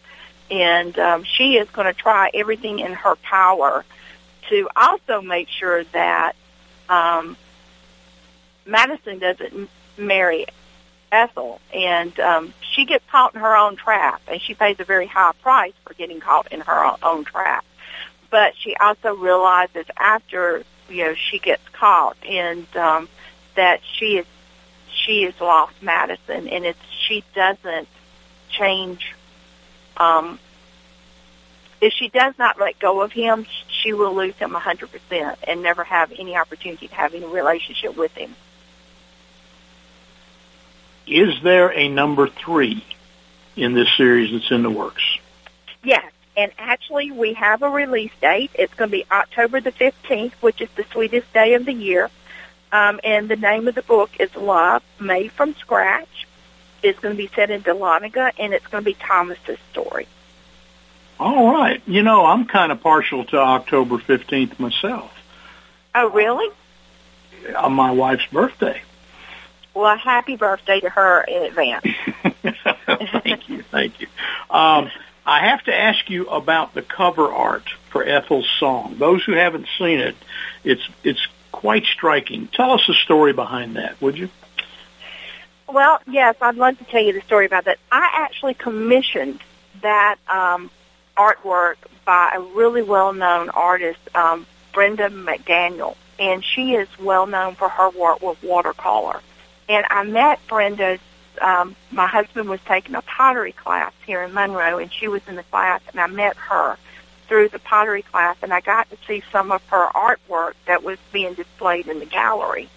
[0.50, 3.84] and um, she is going to try everything in her power
[4.48, 6.34] to also make sure that
[6.88, 7.36] um,
[8.66, 10.46] Madison doesn't marry
[11.12, 15.06] Ethel, and um, she gets caught in her own trap, and she pays a very
[15.06, 17.64] high price for getting caught in her own trap.
[18.30, 23.08] But she also realizes after you know she gets caught, and um,
[23.56, 24.26] that she is
[25.04, 27.88] she has lost Madison, and it's she doesn't
[28.48, 29.14] change.
[29.96, 30.38] Um,
[31.80, 35.38] if she does not let go of him, she will lose him a hundred percent
[35.46, 38.34] and never have any opportunity to have any relationship with him.
[41.06, 42.84] Is there a number three
[43.56, 45.02] in this series that's in the works?
[45.82, 48.50] Yes, and actually we have a release date.
[48.54, 52.10] It's going to be October the 15th, which is the sweetest day of the year.
[52.72, 56.26] Um, and the name of the book is Love Made from Scratch.
[56.82, 60.06] It's going to be set in Dahlonega, and it's going to be Thomas's story.
[61.18, 61.82] All right.
[61.86, 65.12] You know, I'm kind of partial to October 15th myself.
[65.94, 66.54] Oh, really?
[67.56, 68.80] On my wife's birthday.
[69.80, 71.86] Well, happy birthday to her in advance.
[73.22, 73.62] thank you.
[73.62, 74.08] Thank you.
[74.50, 74.90] Um,
[75.24, 78.96] I have to ask you about the cover art for Ethel's song.
[78.98, 80.16] Those who haven't seen it,
[80.64, 82.48] it's it's quite striking.
[82.48, 84.28] Tell us the story behind that, would you?
[85.66, 87.78] Well, yes, I'd love to tell you the story about that.
[87.90, 89.40] I actually commissioned
[89.80, 90.70] that um,
[91.16, 97.70] artwork by a really well-known artist, um, Brenda McDaniel, and she is well known for
[97.70, 99.22] her work with watercolor.
[99.70, 100.98] And I met Brenda.
[101.40, 105.36] Um, my husband was taking a pottery class here in Monroe, and she was in
[105.36, 106.76] the class, and I met her
[107.28, 110.98] through the pottery class, and I got to see some of her artwork that was
[111.12, 112.68] being displayed in the gallery.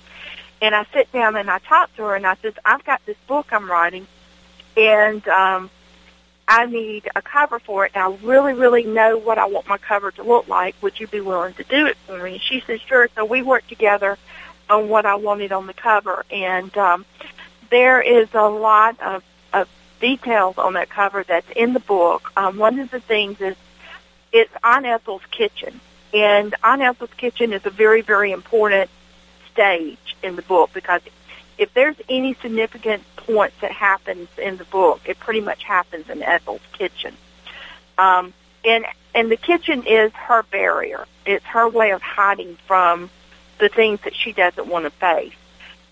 [0.61, 3.17] And I sit down and I talk to her, and I said, "I've got this
[3.27, 4.05] book I'm writing,
[4.77, 5.71] and um,
[6.47, 7.93] I need a cover for it.
[7.95, 10.75] And I really, really know what I want my cover to look like.
[10.83, 13.41] Would you be willing to do it for me?" And she said, "Sure." So we
[13.41, 14.19] worked together
[14.69, 17.05] on what I wanted on the cover, and um,
[17.69, 22.31] there is a lot of, of details on that cover that's in the book.
[22.37, 23.55] Um, one of the things is
[24.31, 25.79] it's Aunt Ethel's kitchen.
[26.13, 28.89] And Aunt Ethel's kitchen is a very, very important
[29.51, 31.01] stage in the book because
[31.57, 36.21] if there's any significant points that happens in the book, it pretty much happens in
[36.21, 37.15] Ethel's kitchen.
[37.97, 38.33] Um,
[38.65, 38.85] and
[39.15, 41.05] and the kitchen is her barrier.
[41.25, 43.09] It's her way of hiding from
[43.59, 45.33] the things that she doesn't want to face.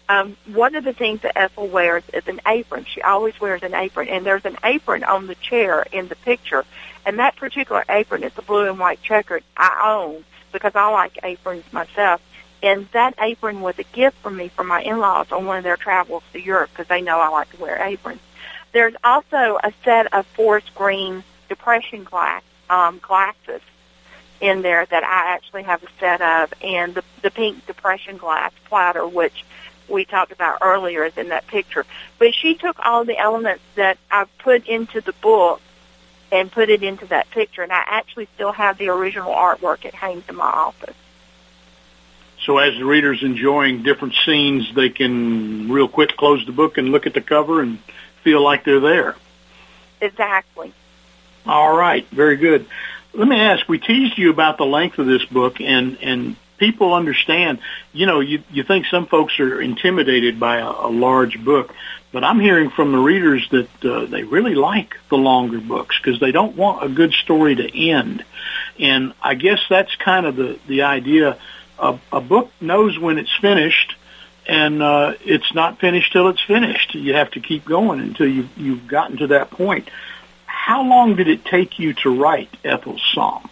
[0.09, 2.85] Um, one of the things that Ethel wears is an apron.
[2.85, 6.65] She always wears an apron, and there's an apron on the chair in the picture
[7.05, 11.19] and that particular apron is the blue and white checkered I own because I like
[11.23, 12.21] aprons myself.
[12.63, 15.77] And that apron was a gift for me from my in-laws on one of their
[15.77, 18.19] travels to Europe because they know I like to wear aprons.
[18.71, 23.61] There's also a set of forest green depression glass um, glasses
[24.41, 28.51] in there that I actually have a set of, and the the pink depression glass
[28.65, 29.45] platter, which
[29.87, 31.85] we talked about earlier, is in that picture.
[32.17, 35.61] But she took all the elements that I put into the book
[36.31, 39.85] and put it into that picture, and I actually still have the original artwork.
[39.85, 40.95] It hangs in my office.
[42.45, 46.89] So as the reader's enjoying different scenes, they can real quick close the book and
[46.89, 47.77] look at the cover and
[48.23, 49.15] feel like they're there.
[49.99, 50.73] Exactly.
[51.45, 52.65] All right, very good.
[53.13, 56.93] Let me ask, we teased you about the length of this book and, and people
[56.93, 57.59] understand,
[57.91, 61.73] you know, you, you think some folks are intimidated by a, a large book,
[62.13, 66.19] but I'm hearing from the readers that uh, they really like the longer books because
[66.19, 68.23] they don't want a good story to end.
[68.79, 71.37] And I guess that's kind of the, the idea.
[71.79, 73.95] A, a book knows when it's finished
[74.47, 76.95] and uh, it's not finished till it's finished.
[76.95, 79.89] You have to keep going until you, you've gotten to that point.
[80.71, 83.49] How long did it take you to write Ethel's song?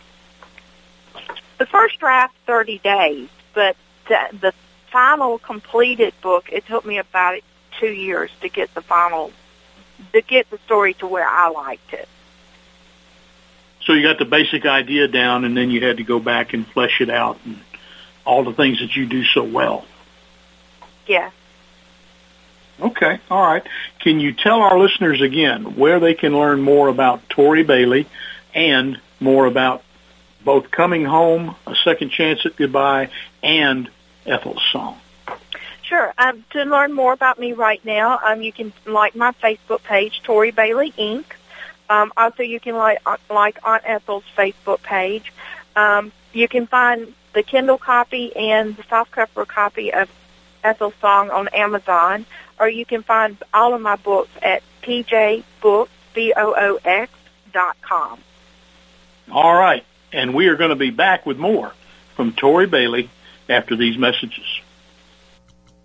[1.57, 3.75] The first draft, 30 days, but
[4.07, 4.53] the, the
[4.89, 7.41] final completed book, it took me about
[7.77, 9.33] two years to get the final,
[10.13, 12.07] to get the story to where I liked it.
[13.81, 16.65] So you got the basic idea down, and then you had to go back and
[16.65, 17.59] flesh it out, and
[18.23, 19.83] all the things that you do so well.
[21.05, 21.33] Yes.
[22.81, 23.63] Okay, all right.
[23.99, 28.07] Can you tell our listeners again where they can learn more about Tori Bailey
[28.53, 29.83] and more about
[30.43, 33.09] both Coming Home, A Second Chance at Goodbye,
[33.43, 33.89] and
[34.25, 34.97] Ethel's Song?
[35.83, 36.13] Sure.
[36.17, 40.21] Um, to learn more about me right now, um, you can like my Facebook page,
[40.23, 41.35] Tori Bailey Ink.
[41.89, 45.33] Um, also, you can like uh, like Aunt Ethel's Facebook page.
[45.75, 50.09] Um, you can find the Kindle copy and the softcover copy of
[50.63, 52.25] Ethel's Song on Amazon
[52.59, 55.87] or you can find all of my books at pjboox,
[57.53, 58.19] dot com.
[59.31, 59.85] All right.
[60.11, 61.71] And we are going to be back with more
[62.15, 63.09] from Tori Bailey
[63.47, 64.45] after these messages.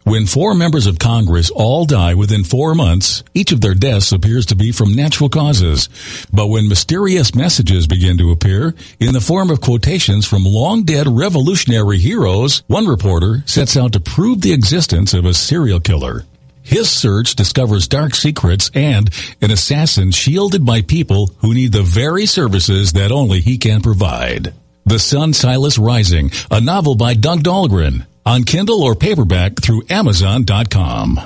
[0.04, 4.44] When four members of Congress all die within four months, each of their deaths appears
[4.46, 5.88] to be from natural causes.
[6.30, 11.06] But when mysterious messages begin to appear in the form of quotations from long dead
[11.06, 16.24] revolutionary heroes, one reporter sets out to prove the existence of a serial killer.
[16.64, 19.10] His search discovers dark secrets and
[19.40, 24.54] an assassin shielded by people who need the very services that only he can provide.
[24.86, 31.20] The Sun Silas Rising, a novel by Doug Dahlgren, on Kindle or paperback through Amazon.com.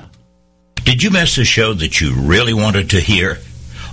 [0.85, 3.39] Did you miss a show that you really wanted to hear?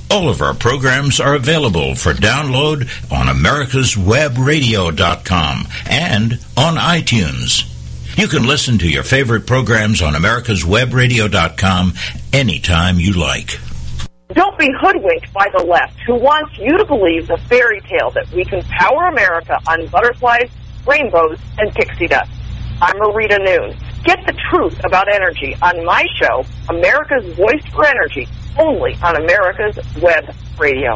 [0.09, 7.71] All of our programs are available for download on americaswebradio.com and on iTunes.
[8.18, 11.93] You can listen to your favorite programs on americaswebradio.com
[12.32, 13.59] anytime you like.
[14.30, 18.32] Don't be hoodwinked by the left, who wants you to believe the fairy tale that
[18.32, 20.49] we can power America on butterflies,
[20.88, 22.32] rainbows, and pixie dust.
[22.82, 23.78] I'm Marita Noon.
[24.05, 29.78] Get the truth about energy on my show, America's Voice for Energy, only on America's
[30.01, 30.95] Web Radio.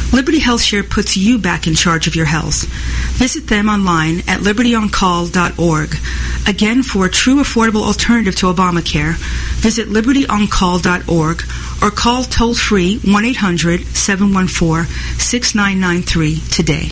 [0.13, 2.65] Liberty HealthShare puts you back in charge of your health.
[3.17, 5.95] Visit them online at libertyoncall.org.
[6.47, 9.15] Again, for a true affordable alternative to Obamacare,
[9.61, 11.43] visit libertyoncall.org
[11.81, 14.85] or call toll free 1 800 714
[15.17, 16.91] 6993 today.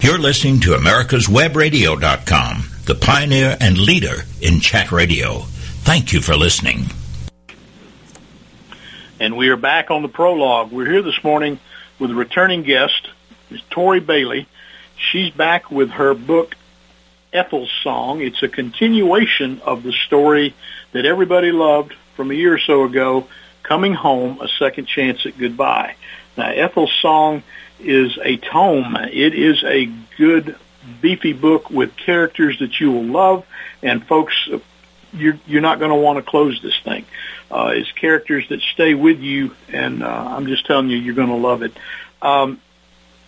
[0.00, 5.40] You're listening to americaswebradio.com, the pioneer and leader in chat radio.
[5.82, 6.84] Thank you for listening.
[9.18, 10.70] And we are back on the prologue.
[10.70, 11.58] We're here this morning
[11.98, 13.08] with a returning guest,
[13.70, 14.46] Tori Bailey.
[14.96, 16.54] She's back with her book,
[17.32, 18.20] Ethel's Song.
[18.20, 20.54] It's a continuation of the story
[20.92, 23.28] that everybody loved from a year or so ago,
[23.62, 25.94] Coming Home, A Second Chance at Goodbye.
[26.36, 27.42] Now, Ethel's Song
[27.78, 28.96] is a tome.
[28.96, 29.86] It is a
[30.16, 30.56] good,
[31.00, 33.46] beefy book with characters that you will love,
[33.82, 34.48] and folks,
[35.12, 37.04] you're, you're not going to want to close this thing.
[37.50, 41.34] Uh, characters that stay with you, and uh, I'm just telling you, you're going to
[41.34, 41.72] love it.
[42.20, 42.60] Um,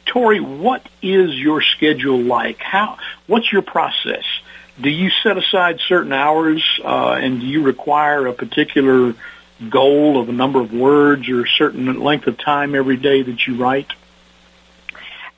[0.05, 2.59] Tori, what is your schedule like?
[2.59, 2.99] How?
[3.27, 4.25] What's your process?
[4.81, 9.15] Do you set aside certain hours, uh, and do you require a particular
[9.69, 13.47] goal of a number of words or a certain length of time every day that
[13.47, 13.91] you write?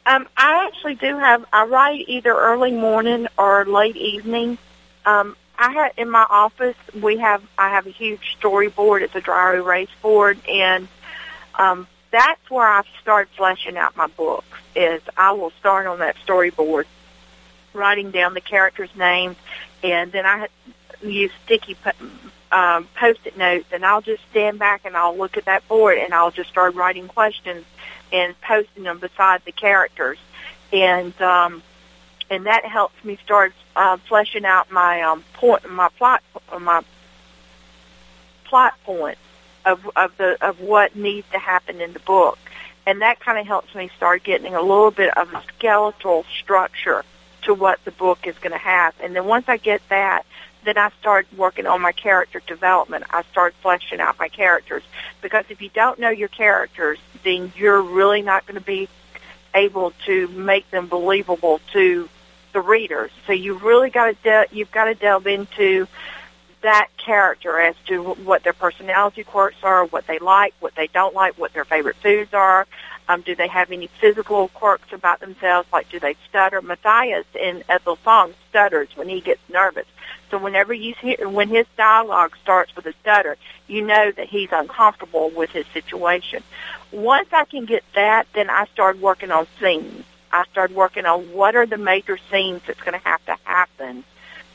[0.07, 1.45] Um, I actually do have.
[1.53, 4.59] I write either early morning or late evening.
[5.07, 6.77] Um, I have in my office.
[7.01, 7.43] We have.
[7.57, 9.03] I have a huge storyboard.
[9.03, 10.89] It's a dry erase board, and
[11.55, 14.59] um, that's where I start fleshing out my books.
[14.75, 16.87] Is I will start on that storyboard,
[17.75, 19.37] writing down the characters' names,
[19.85, 20.49] and then I
[21.01, 21.77] use sticky
[22.51, 26.13] um, post-it notes, and I'll just stand back and I'll look at that board, and
[26.13, 27.65] I'll just start writing questions
[28.13, 30.19] and posting them beside the characters,
[30.73, 31.63] and um,
[32.33, 36.23] and that helps me start uh, fleshing out my um, point, my plot,
[36.59, 36.83] my
[38.45, 39.21] plot points
[39.67, 42.39] of of the of what needs to happen in the book,
[42.87, 47.05] and that kind of helps me start getting a little bit of a skeletal structure
[47.43, 50.25] to what the book is going to have, and then once I get that,
[50.65, 53.05] then I start working on my character development.
[53.11, 54.85] I start fleshing out my characters.
[55.21, 58.89] Because if you don't know your characters, then you're really not going to be
[59.55, 62.09] able to make them believable to
[62.53, 63.11] the readers.
[63.27, 65.87] So you really got to de- you've got to delve into
[66.63, 71.15] that character as to what their personality quirks are, what they like, what they don't
[71.15, 72.67] like, what their favorite foods are.
[73.09, 75.69] Um, do they have any physical quirks about themselves?
[75.73, 76.63] Like, do they stutter?
[76.63, 79.87] Matthias in Ethel's song stutters when he gets nervous.
[80.31, 83.37] So whenever you hear, when his dialogue starts with a stutter,
[83.67, 86.43] you know that he's uncomfortable with his situation.
[86.93, 90.05] Once I can get that, then I start working on scenes.
[90.33, 94.05] I started working on what are the major scenes that's going to have to happen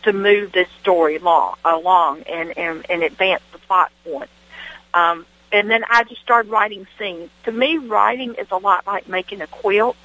[0.03, 4.33] to move this story along, along and, and, and advance the plot points.
[4.93, 7.29] Um, and then I just started writing scenes.
[7.43, 9.97] To me, writing is a lot like making a quilt.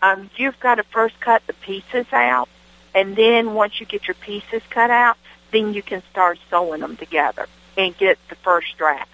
[0.00, 2.48] Um, you've got to first cut the pieces out
[2.94, 5.16] and then once you get your pieces cut out,
[5.52, 7.46] then you can start sewing them together
[7.76, 9.10] and get the first draft.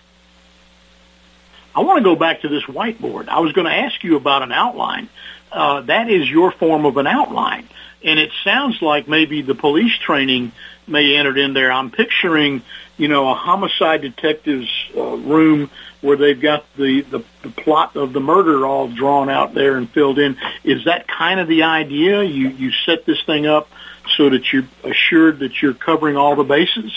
[1.75, 3.29] I want to go back to this whiteboard.
[3.29, 5.09] I was going to ask you about an outline.
[5.55, 7.69] Uh, that is your form of an outline.
[8.03, 10.51] And it sounds like maybe the police training
[10.89, 11.71] may entered in there.
[11.71, 12.63] I'm picturing,
[12.99, 18.13] you know, a homicide detective's uh, room where they've got the, the, the plot of
[18.13, 20.37] the murder all drawn out there and filled in.
[20.65, 22.25] Is that kind of the idea?
[22.25, 23.69] You, you set this thing up
[24.17, 26.93] so that you're assured that you're covering all the bases?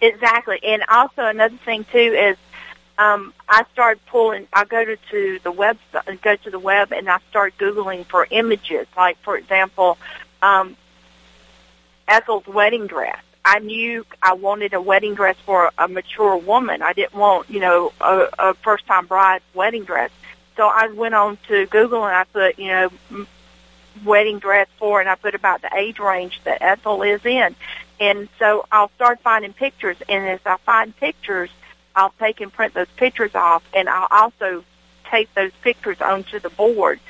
[0.00, 0.60] Exactly.
[0.62, 2.36] And also another thing too is
[2.98, 4.46] um, I start pulling.
[4.52, 5.78] I go to, to the web,
[6.20, 8.86] go to the web, and I start googling for images.
[8.96, 9.96] Like for example,
[10.42, 10.76] um,
[12.06, 13.20] Ethel's wedding dress.
[13.44, 16.82] I knew I wanted a wedding dress for a mature woman.
[16.82, 20.10] I didn't want, you know, a, a first time bride's wedding dress.
[20.56, 22.90] So I went on to Google and I put, you know,
[24.04, 27.54] wedding dress for, and I put about the age range that Ethel is in.
[28.00, 31.50] And so I'll start finding pictures, and as I find pictures,
[31.94, 34.64] I'll take and print those pictures off, and I'll also
[35.10, 37.00] tape those pictures onto the board.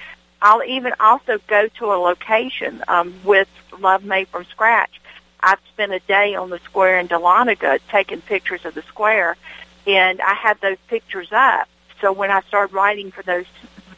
[0.41, 3.49] I'll even also go to a location um, with
[3.79, 5.01] Love Made from Scratch.
[5.41, 9.37] I've spent a day on the square in Dahlonega taking pictures of the square,
[9.87, 11.68] and I had those pictures up.
[12.01, 13.47] So when I start writing for those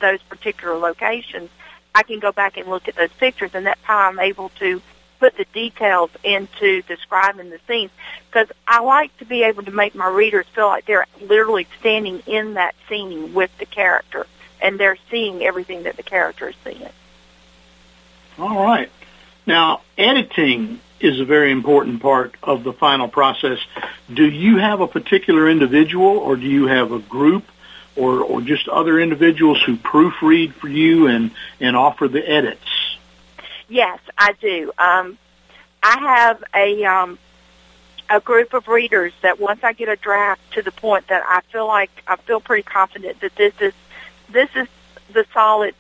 [0.00, 1.50] those particular locations,
[1.94, 4.80] I can go back and look at those pictures, and that's how I'm able to
[5.20, 7.90] put the details into describing the scenes
[8.28, 12.22] because I like to be able to make my readers feel like they're literally standing
[12.26, 14.26] in that scene with the character
[14.60, 16.88] and they're seeing everything that the character is seeing.
[18.38, 18.90] All right.
[19.46, 23.58] Now, editing is a very important part of the final process.
[24.12, 27.44] Do you have a particular individual or do you have a group
[27.96, 32.89] or, or just other individuals who proofread for you and, and offer the edits?
[33.70, 34.72] Yes, I do.
[34.78, 35.16] Um,
[35.82, 37.18] I have a um,
[38.10, 41.40] a group of readers that once I get a draft to the point that I
[41.52, 43.72] feel like I feel pretty confident that this is
[44.28, 44.66] this is
[45.12, 45.74] the solid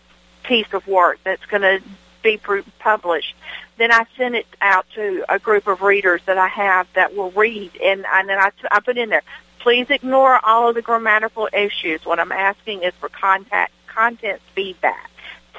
[0.44, 1.82] piece of work that's going to
[2.22, 2.40] be
[2.78, 3.34] published,
[3.76, 7.30] then I send it out to a group of readers that I have that will
[7.32, 9.22] read, and, and then I, I put in there,
[9.58, 12.04] please ignore all of the grammatical issues.
[12.04, 15.09] What I'm asking is for contact, content feedback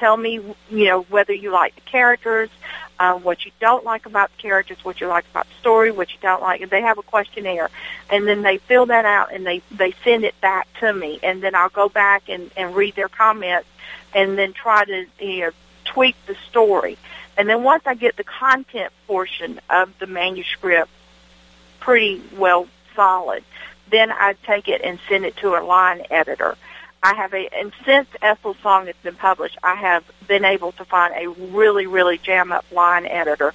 [0.02, 2.50] tell me, you know, whether you like the characters,
[2.98, 6.10] uh, what you don't like about the characters, what you like about the story, what
[6.10, 6.60] you don't like.
[6.60, 7.70] And they have a questionnaire,
[8.10, 11.40] and then they fill that out and they they send it back to me, and
[11.40, 13.68] then I'll go back and and read their comments,
[14.12, 15.50] and then try to you know
[15.84, 16.98] tweak the story.
[17.38, 20.90] And then once I get the content portion of the manuscript
[21.78, 23.44] pretty well solid,
[23.88, 26.56] then I take it and send it to a line editor
[27.02, 30.84] I have a, and since Ethel's song has been published, I have been able to
[30.84, 33.54] find a really, really jam up line editor.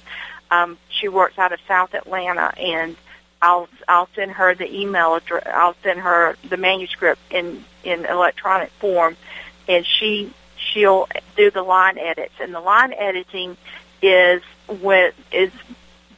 [0.50, 2.96] Um, she works out of South Atlanta, and
[3.40, 5.44] I'll I'll send her the email address.
[5.46, 9.16] I'll send her the manuscript in in electronic form,
[9.66, 12.34] and she she'll do the line edits.
[12.40, 13.56] And the line editing
[14.02, 14.42] is
[14.80, 15.52] when is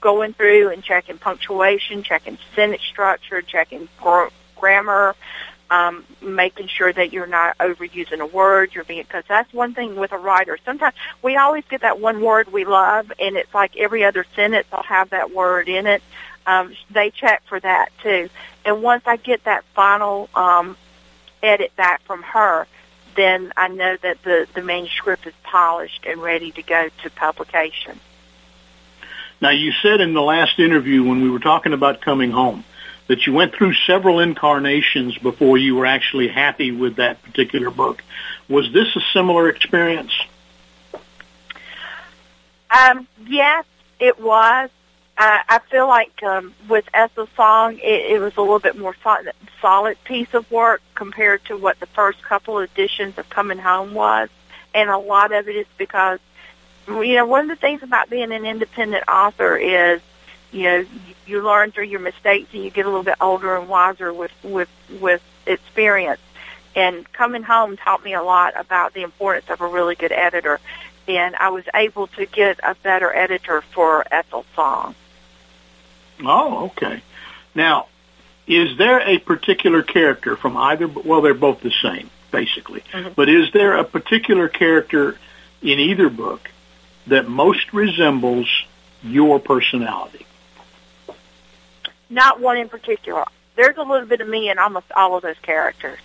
[0.01, 5.15] going through and checking punctuation, checking sentence structure, checking gr- grammar,
[5.71, 8.75] um, making sure that you're not overusing a word.
[8.75, 10.59] You're being because that's one thing with a writer.
[10.65, 14.67] Sometimes we always get that one word we love, and it's like every other sentence
[14.73, 16.03] will have that word in it.
[16.47, 18.29] Um, they check for that too.
[18.65, 20.77] And once I get that final um,
[21.43, 22.67] edit back from her,
[23.15, 28.01] then I know that the, the manuscript is polished and ready to go to publication.
[29.41, 32.65] Now, you said in the last interview when we were talking about coming home
[33.11, 38.05] that you went through several incarnations before you were actually happy with that particular book.
[38.49, 40.13] Was this a similar experience?
[42.71, 43.65] Um, yes,
[43.99, 44.71] it was.
[45.19, 48.95] Uh, I feel like um, with Ethel's song, it, it was a little bit more
[49.03, 53.93] solid, solid piece of work compared to what the first couple editions of Coming Home
[53.93, 54.29] was,
[54.73, 56.21] and a lot of it is because
[56.87, 60.01] you know one of the things about being an independent author is
[60.53, 60.85] you know
[61.27, 64.33] you learn through your mistakes and you get a little bit older and wiser with
[64.43, 64.69] with
[65.01, 66.21] with experience.
[66.75, 70.61] And coming home taught me a lot about the importance of a really good editor,
[71.09, 74.95] and I was able to get a better editor for Ethel song.
[76.25, 77.03] Oh, okay.
[77.55, 77.87] Now,
[78.47, 80.87] is there a particular character from either?
[80.87, 82.83] Well, they're both the same, basically.
[82.93, 83.15] Mhm.
[83.15, 85.19] But is there a particular character
[85.63, 86.51] in either book
[87.07, 88.49] that most resembles
[89.03, 90.27] your personality?
[92.11, 93.25] Not one in particular.
[93.57, 95.99] There's a little bit of me in almost all of those characters.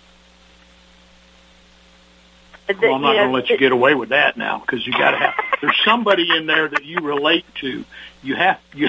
[2.68, 5.12] Well, I'm not going to let you get away with that now because you got
[5.12, 5.34] to have.
[5.60, 7.84] There's somebody in there that you relate to.
[8.22, 8.88] You have you.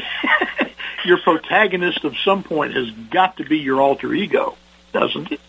[1.05, 4.55] your protagonist of some point has got to be your alter ego,
[4.93, 5.41] doesn't it?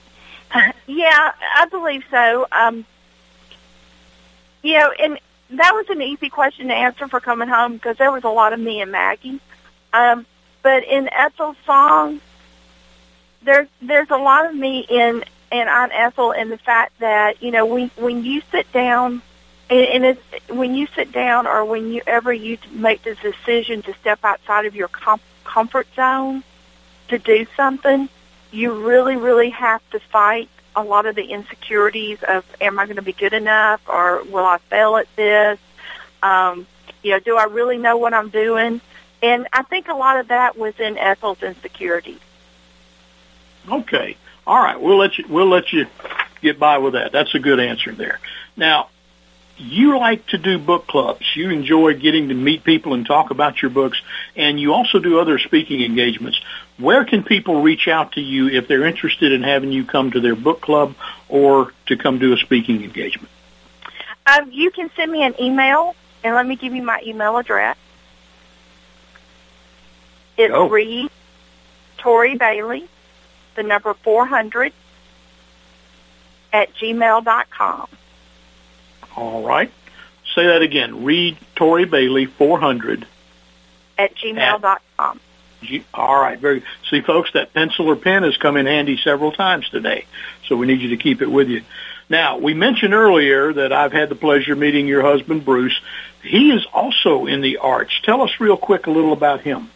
[0.87, 2.47] Yeah, I believe so.
[2.51, 2.87] Um,
[4.63, 5.19] you know, and
[5.51, 8.55] that was an easy question to answer for coming home because there was a lot
[8.55, 9.39] of me and Maggie.
[9.93, 10.25] Um,
[10.63, 12.21] but in Ethel's song,
[13.43, 17.51] there's there's a lot of me in and on Ethel in the fact that you
[17.51, 19.23] know when when you sit down
[19.71, 23.83] and, and it's, when you sit down or when you ever you make the decision
[23.83, 26.43] to step outside of your com- comfort zone
[27.09, 28.09] to do something,
[28.51, 32.97] you really really have to fight a lot of the insecurities of am I going
[32.97, 35.59] to be good enough or will I fail at this?
[36.23, 36.67] Um,
[37.03, 38.81] you know, do I really know what I'm doing?
[39.23, 42.21] And I think a lot of that was in Ethel's insecurities.
[43.71, 44.17] Okay.
[44.47, 44.81] All right.
[44.81, 45.25] We'll let you.
[45.29, 45.87] We'll let you
[46.41, 47.13] get by with that.
[47.13, 48.21] That's a good answer there.
[48.57, 48.89] Now,
[49.59, 51.37] you like to do book clubs.
[51.37, 54.01] You enjoy getting to meet people and talk about your books,
[54.37, 56.41] and you also do other speaking engagements.
[56.77, 60.21] Where can people reach out to you if they're interested in having you come to
[60.21, 60.95] their book club
[61.29, 63.31] or to come do a speaking engagement?
[64.27, 67.77] Um, you can send me an email, and let me give you my email address.
[70.39, 70.69] It's Go.
[70.69, 71.11] read
[71.99, 72.87] Tori Bailey,
[73.57, 74.73] the number 400
[76.53, 77.89] at gmail dot com.
[79.17, 79.71] All right.
[80.35, 81.05] Say that again.
[81.05, 83.07] Read Tori Bailey 400.
[83.99, 85.21] At gmail dot com.
[85.63, 86.39] G- All right.
[86.39, 86.63] Very.
[86.89, 90.05] See, folks, that pencil or pen has come in handy several times today,
[90.47, 91.63] so we need you to keep it with you.
[92.09, 95.79] Now, we mentioned earlier that I've had the pleasure of meeting your husband, Bruce.
[96.23, 97.93] He is also in the arts.
[98.05, 99.69] Tell us real quick a little about him.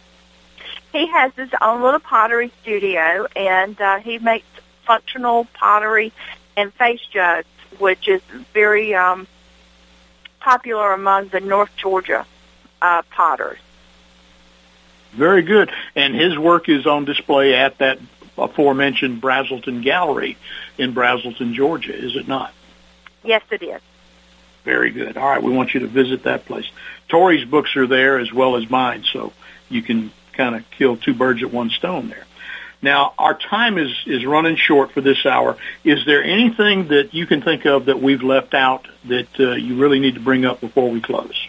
[0.93, 4.45] He has his own little pottery studio, and uh, he makes
[4.85, 6.13] functional pottery
[6.55, 7.47] and face jugs,
[7.79, 8.21] which is
[8.53, 9.27] very um,
[10.39, 12.27] popular among the North Georgia
[12.79, 13.57] uh, potters.
[15.13, 15.71] Very good.
[15.95, 17.99] And his work is on display at that
[18.37, 20.37] aforementioned Braselton Gallery
[20.77, 22.53] in Braselton, Georgia, is it not?
[23.23, 23.81] Yes, it is.
[24.63, 25.17] Very good.
[25.17, 26.69] All right, we want you to visit that place.
[27.09, 29.33] Tori's books are there as well as mine, so
[29.69, 32.25] you can kind of kill two birds at one stone there.
[32.81, 35.57] Now, our time is, is running short for this hour.
[35.85, 39.77] Is there anything that you can think of that we've left out that uh, you
[39.77, 41.47] really need to bring up before we close?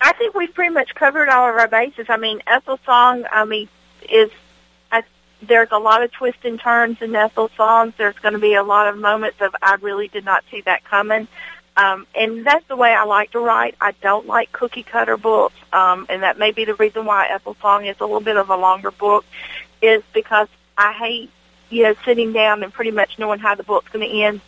[0.00, 2.06] I think we've pretty much covered all of our bases.
[2.08, 3.68] I mean, Ethel Song, I mean,
[4.08, 4.30] is
[4.90, 5.02] I,
[5.42, 7.92] there's a lot of twists and turns in Ethel songs.
[7.98, 10.84] There's going to be a lot of moments of I really did not see that
[10.84, 11.28] coming.
[11.76, 13.74] Um, and that's the way I like to write.
[13.80, 17.56] I don't like cookie cutter books, um, and that may be the reason why Ethel
[17.60, 19.24] Song is a little bit of a longer book,
[19.82, 20.48] is because
[20.78, 21.30] I hate
[21.70, 24.40] you know, sitting down and pretty much knowing how the book's going to end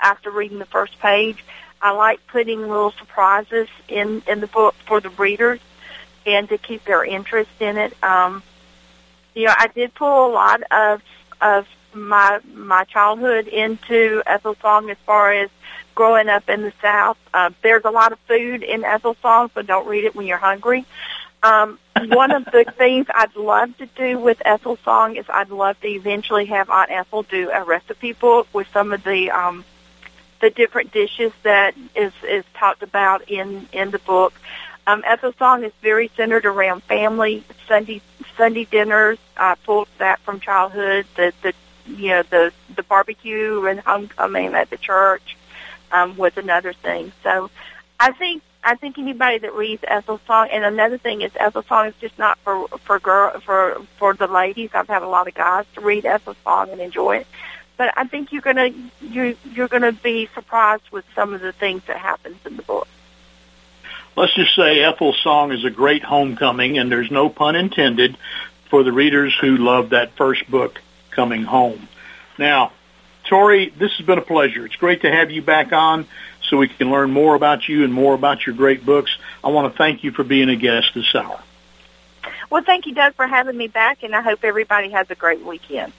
[0.00, 1.44] after reading the first page.
[1.80, 5.60] I like putting little surprises in in the book for the readers
[6.24, 8.00] and to keep their interest in it.
[8.02, 8.42] Um,
[9.34, 11.02] you know, I did pull a lot of
[11.40, 15.50] of my my childhood into Ethel Song as far as
[15.94, 17.18] growing up in the South.
[17.32, 20.38] Uh, there's a lot of food in Ethel Song, so don't read it when you're
[20.38, 20.84] hungry.
[21.42, 25.80] Um, one of the things I'd love to do with Ethel Song is I'd love
[25.80, 29.64] to eventually have Aunt Ethel do a recipe book with some of the um,
[30.40, 34.34] the different dishes that is is talked about in in the book.
[34.86, 38.02] Um, Ethel Song is very centered around family Sunday
[38.36, 39.18] Sunday dinners.
[39.36, 41.06] I pulled that from childhood.
[41.16, 41.54] The the
[41.86, 45.36] you know the the barbecue and homecoming at the church
[45.92, 47.12] um, was another thing.
[47.22, 47.50] So
[48.00, 51.86] I think I think anybody that reads Ethel's Song, and another thing is Ethel's Song
[51.86, 54.70] is just not for for girl for for the ladies.
[54.74, 57.26] I've had a lot of guys to read Ethel's Song and enjoy it,
[57.76, 58.70] but I think you're gonna
[59.00, 62.88] you you're gonna be surprised with some of the things that happens in the book.
[64.14, 68.16] Let's just say Ethel's Song is a great homecoming, and there's no pun intended
[68.68, 70.80] for the readers who love that first book,
[71.10, 71.88] Coming Home.
[72.38, 72.72] Now,
[73.28, 74.66] Tori, this has been a pleasure.
[74.66, 76.06] It's great to have you back on
[76.48, 79.16] so we can learn more about you and more about your great books.
[79.42, 81.40] I want to thank you for being a guest this hour.
[82.50, 85.44] Well, thank you, Doug, for having me back, and I hope everybody has a great
[85.44, 85.92] weekend.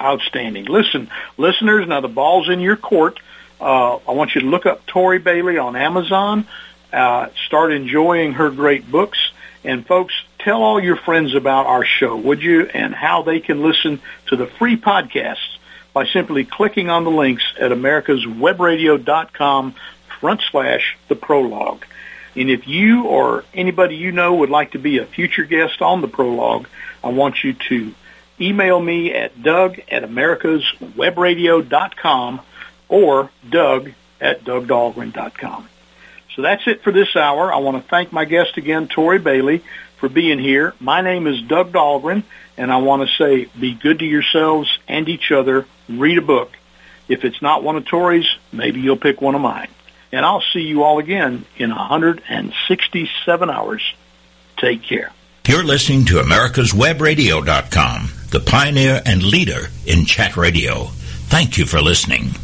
[0.00, 0.64] Outstanding.
[0.64, 3.20] Listen, listeners, now the ball's in your court.
[3.60, 6.46] Uh, I want you to look up Tori Bailey on Amazon.
[6.92, 9.18] Uh, start enjoying her great books.
[9.62, 13.62] And folks, tell all your friends about our show, would you, and how they can
[13.62, 15.58] listen to the free podcasts
[15.92, 19.74] by simply clicking on the links at americaswebradio.com
[20.20, 21.84] front slash the prologue.
[22.36, 26.00] And if you or anybody you know would like to be a future guest on
[26.00, 26.68] the prologue,
[27.02, 27.92] I want you to
[28.40, 32.40] email me at doug at americaswebradio.com
[32.88, 35.68] or doug at dougdahlgren.com.
[36.36, 37.52] So that's it for this hour.
[37.52, 39.64] I want to thank my guest again, Tori Bailey,
[39.96, 40.74] for being here.
[40.78, 42.22] My name is Doug Dahlgren,
[42.60, 45.64] and I want to say be good to yourselves and each other.
[45.88, 46.50] Read a book.
[47.08, 49.68] If it's not one of Tori's, maybe you'll pick one of mine.
[50.12, 53.94] And I'll see you all again in 167 hours.
[54.58, 55.10] Take care.
[55.48, 60.84] You're listening to America'sWebRadio.com, the pioneer and leader in chat radio.
[61.30, 62.34] Thank you for listening.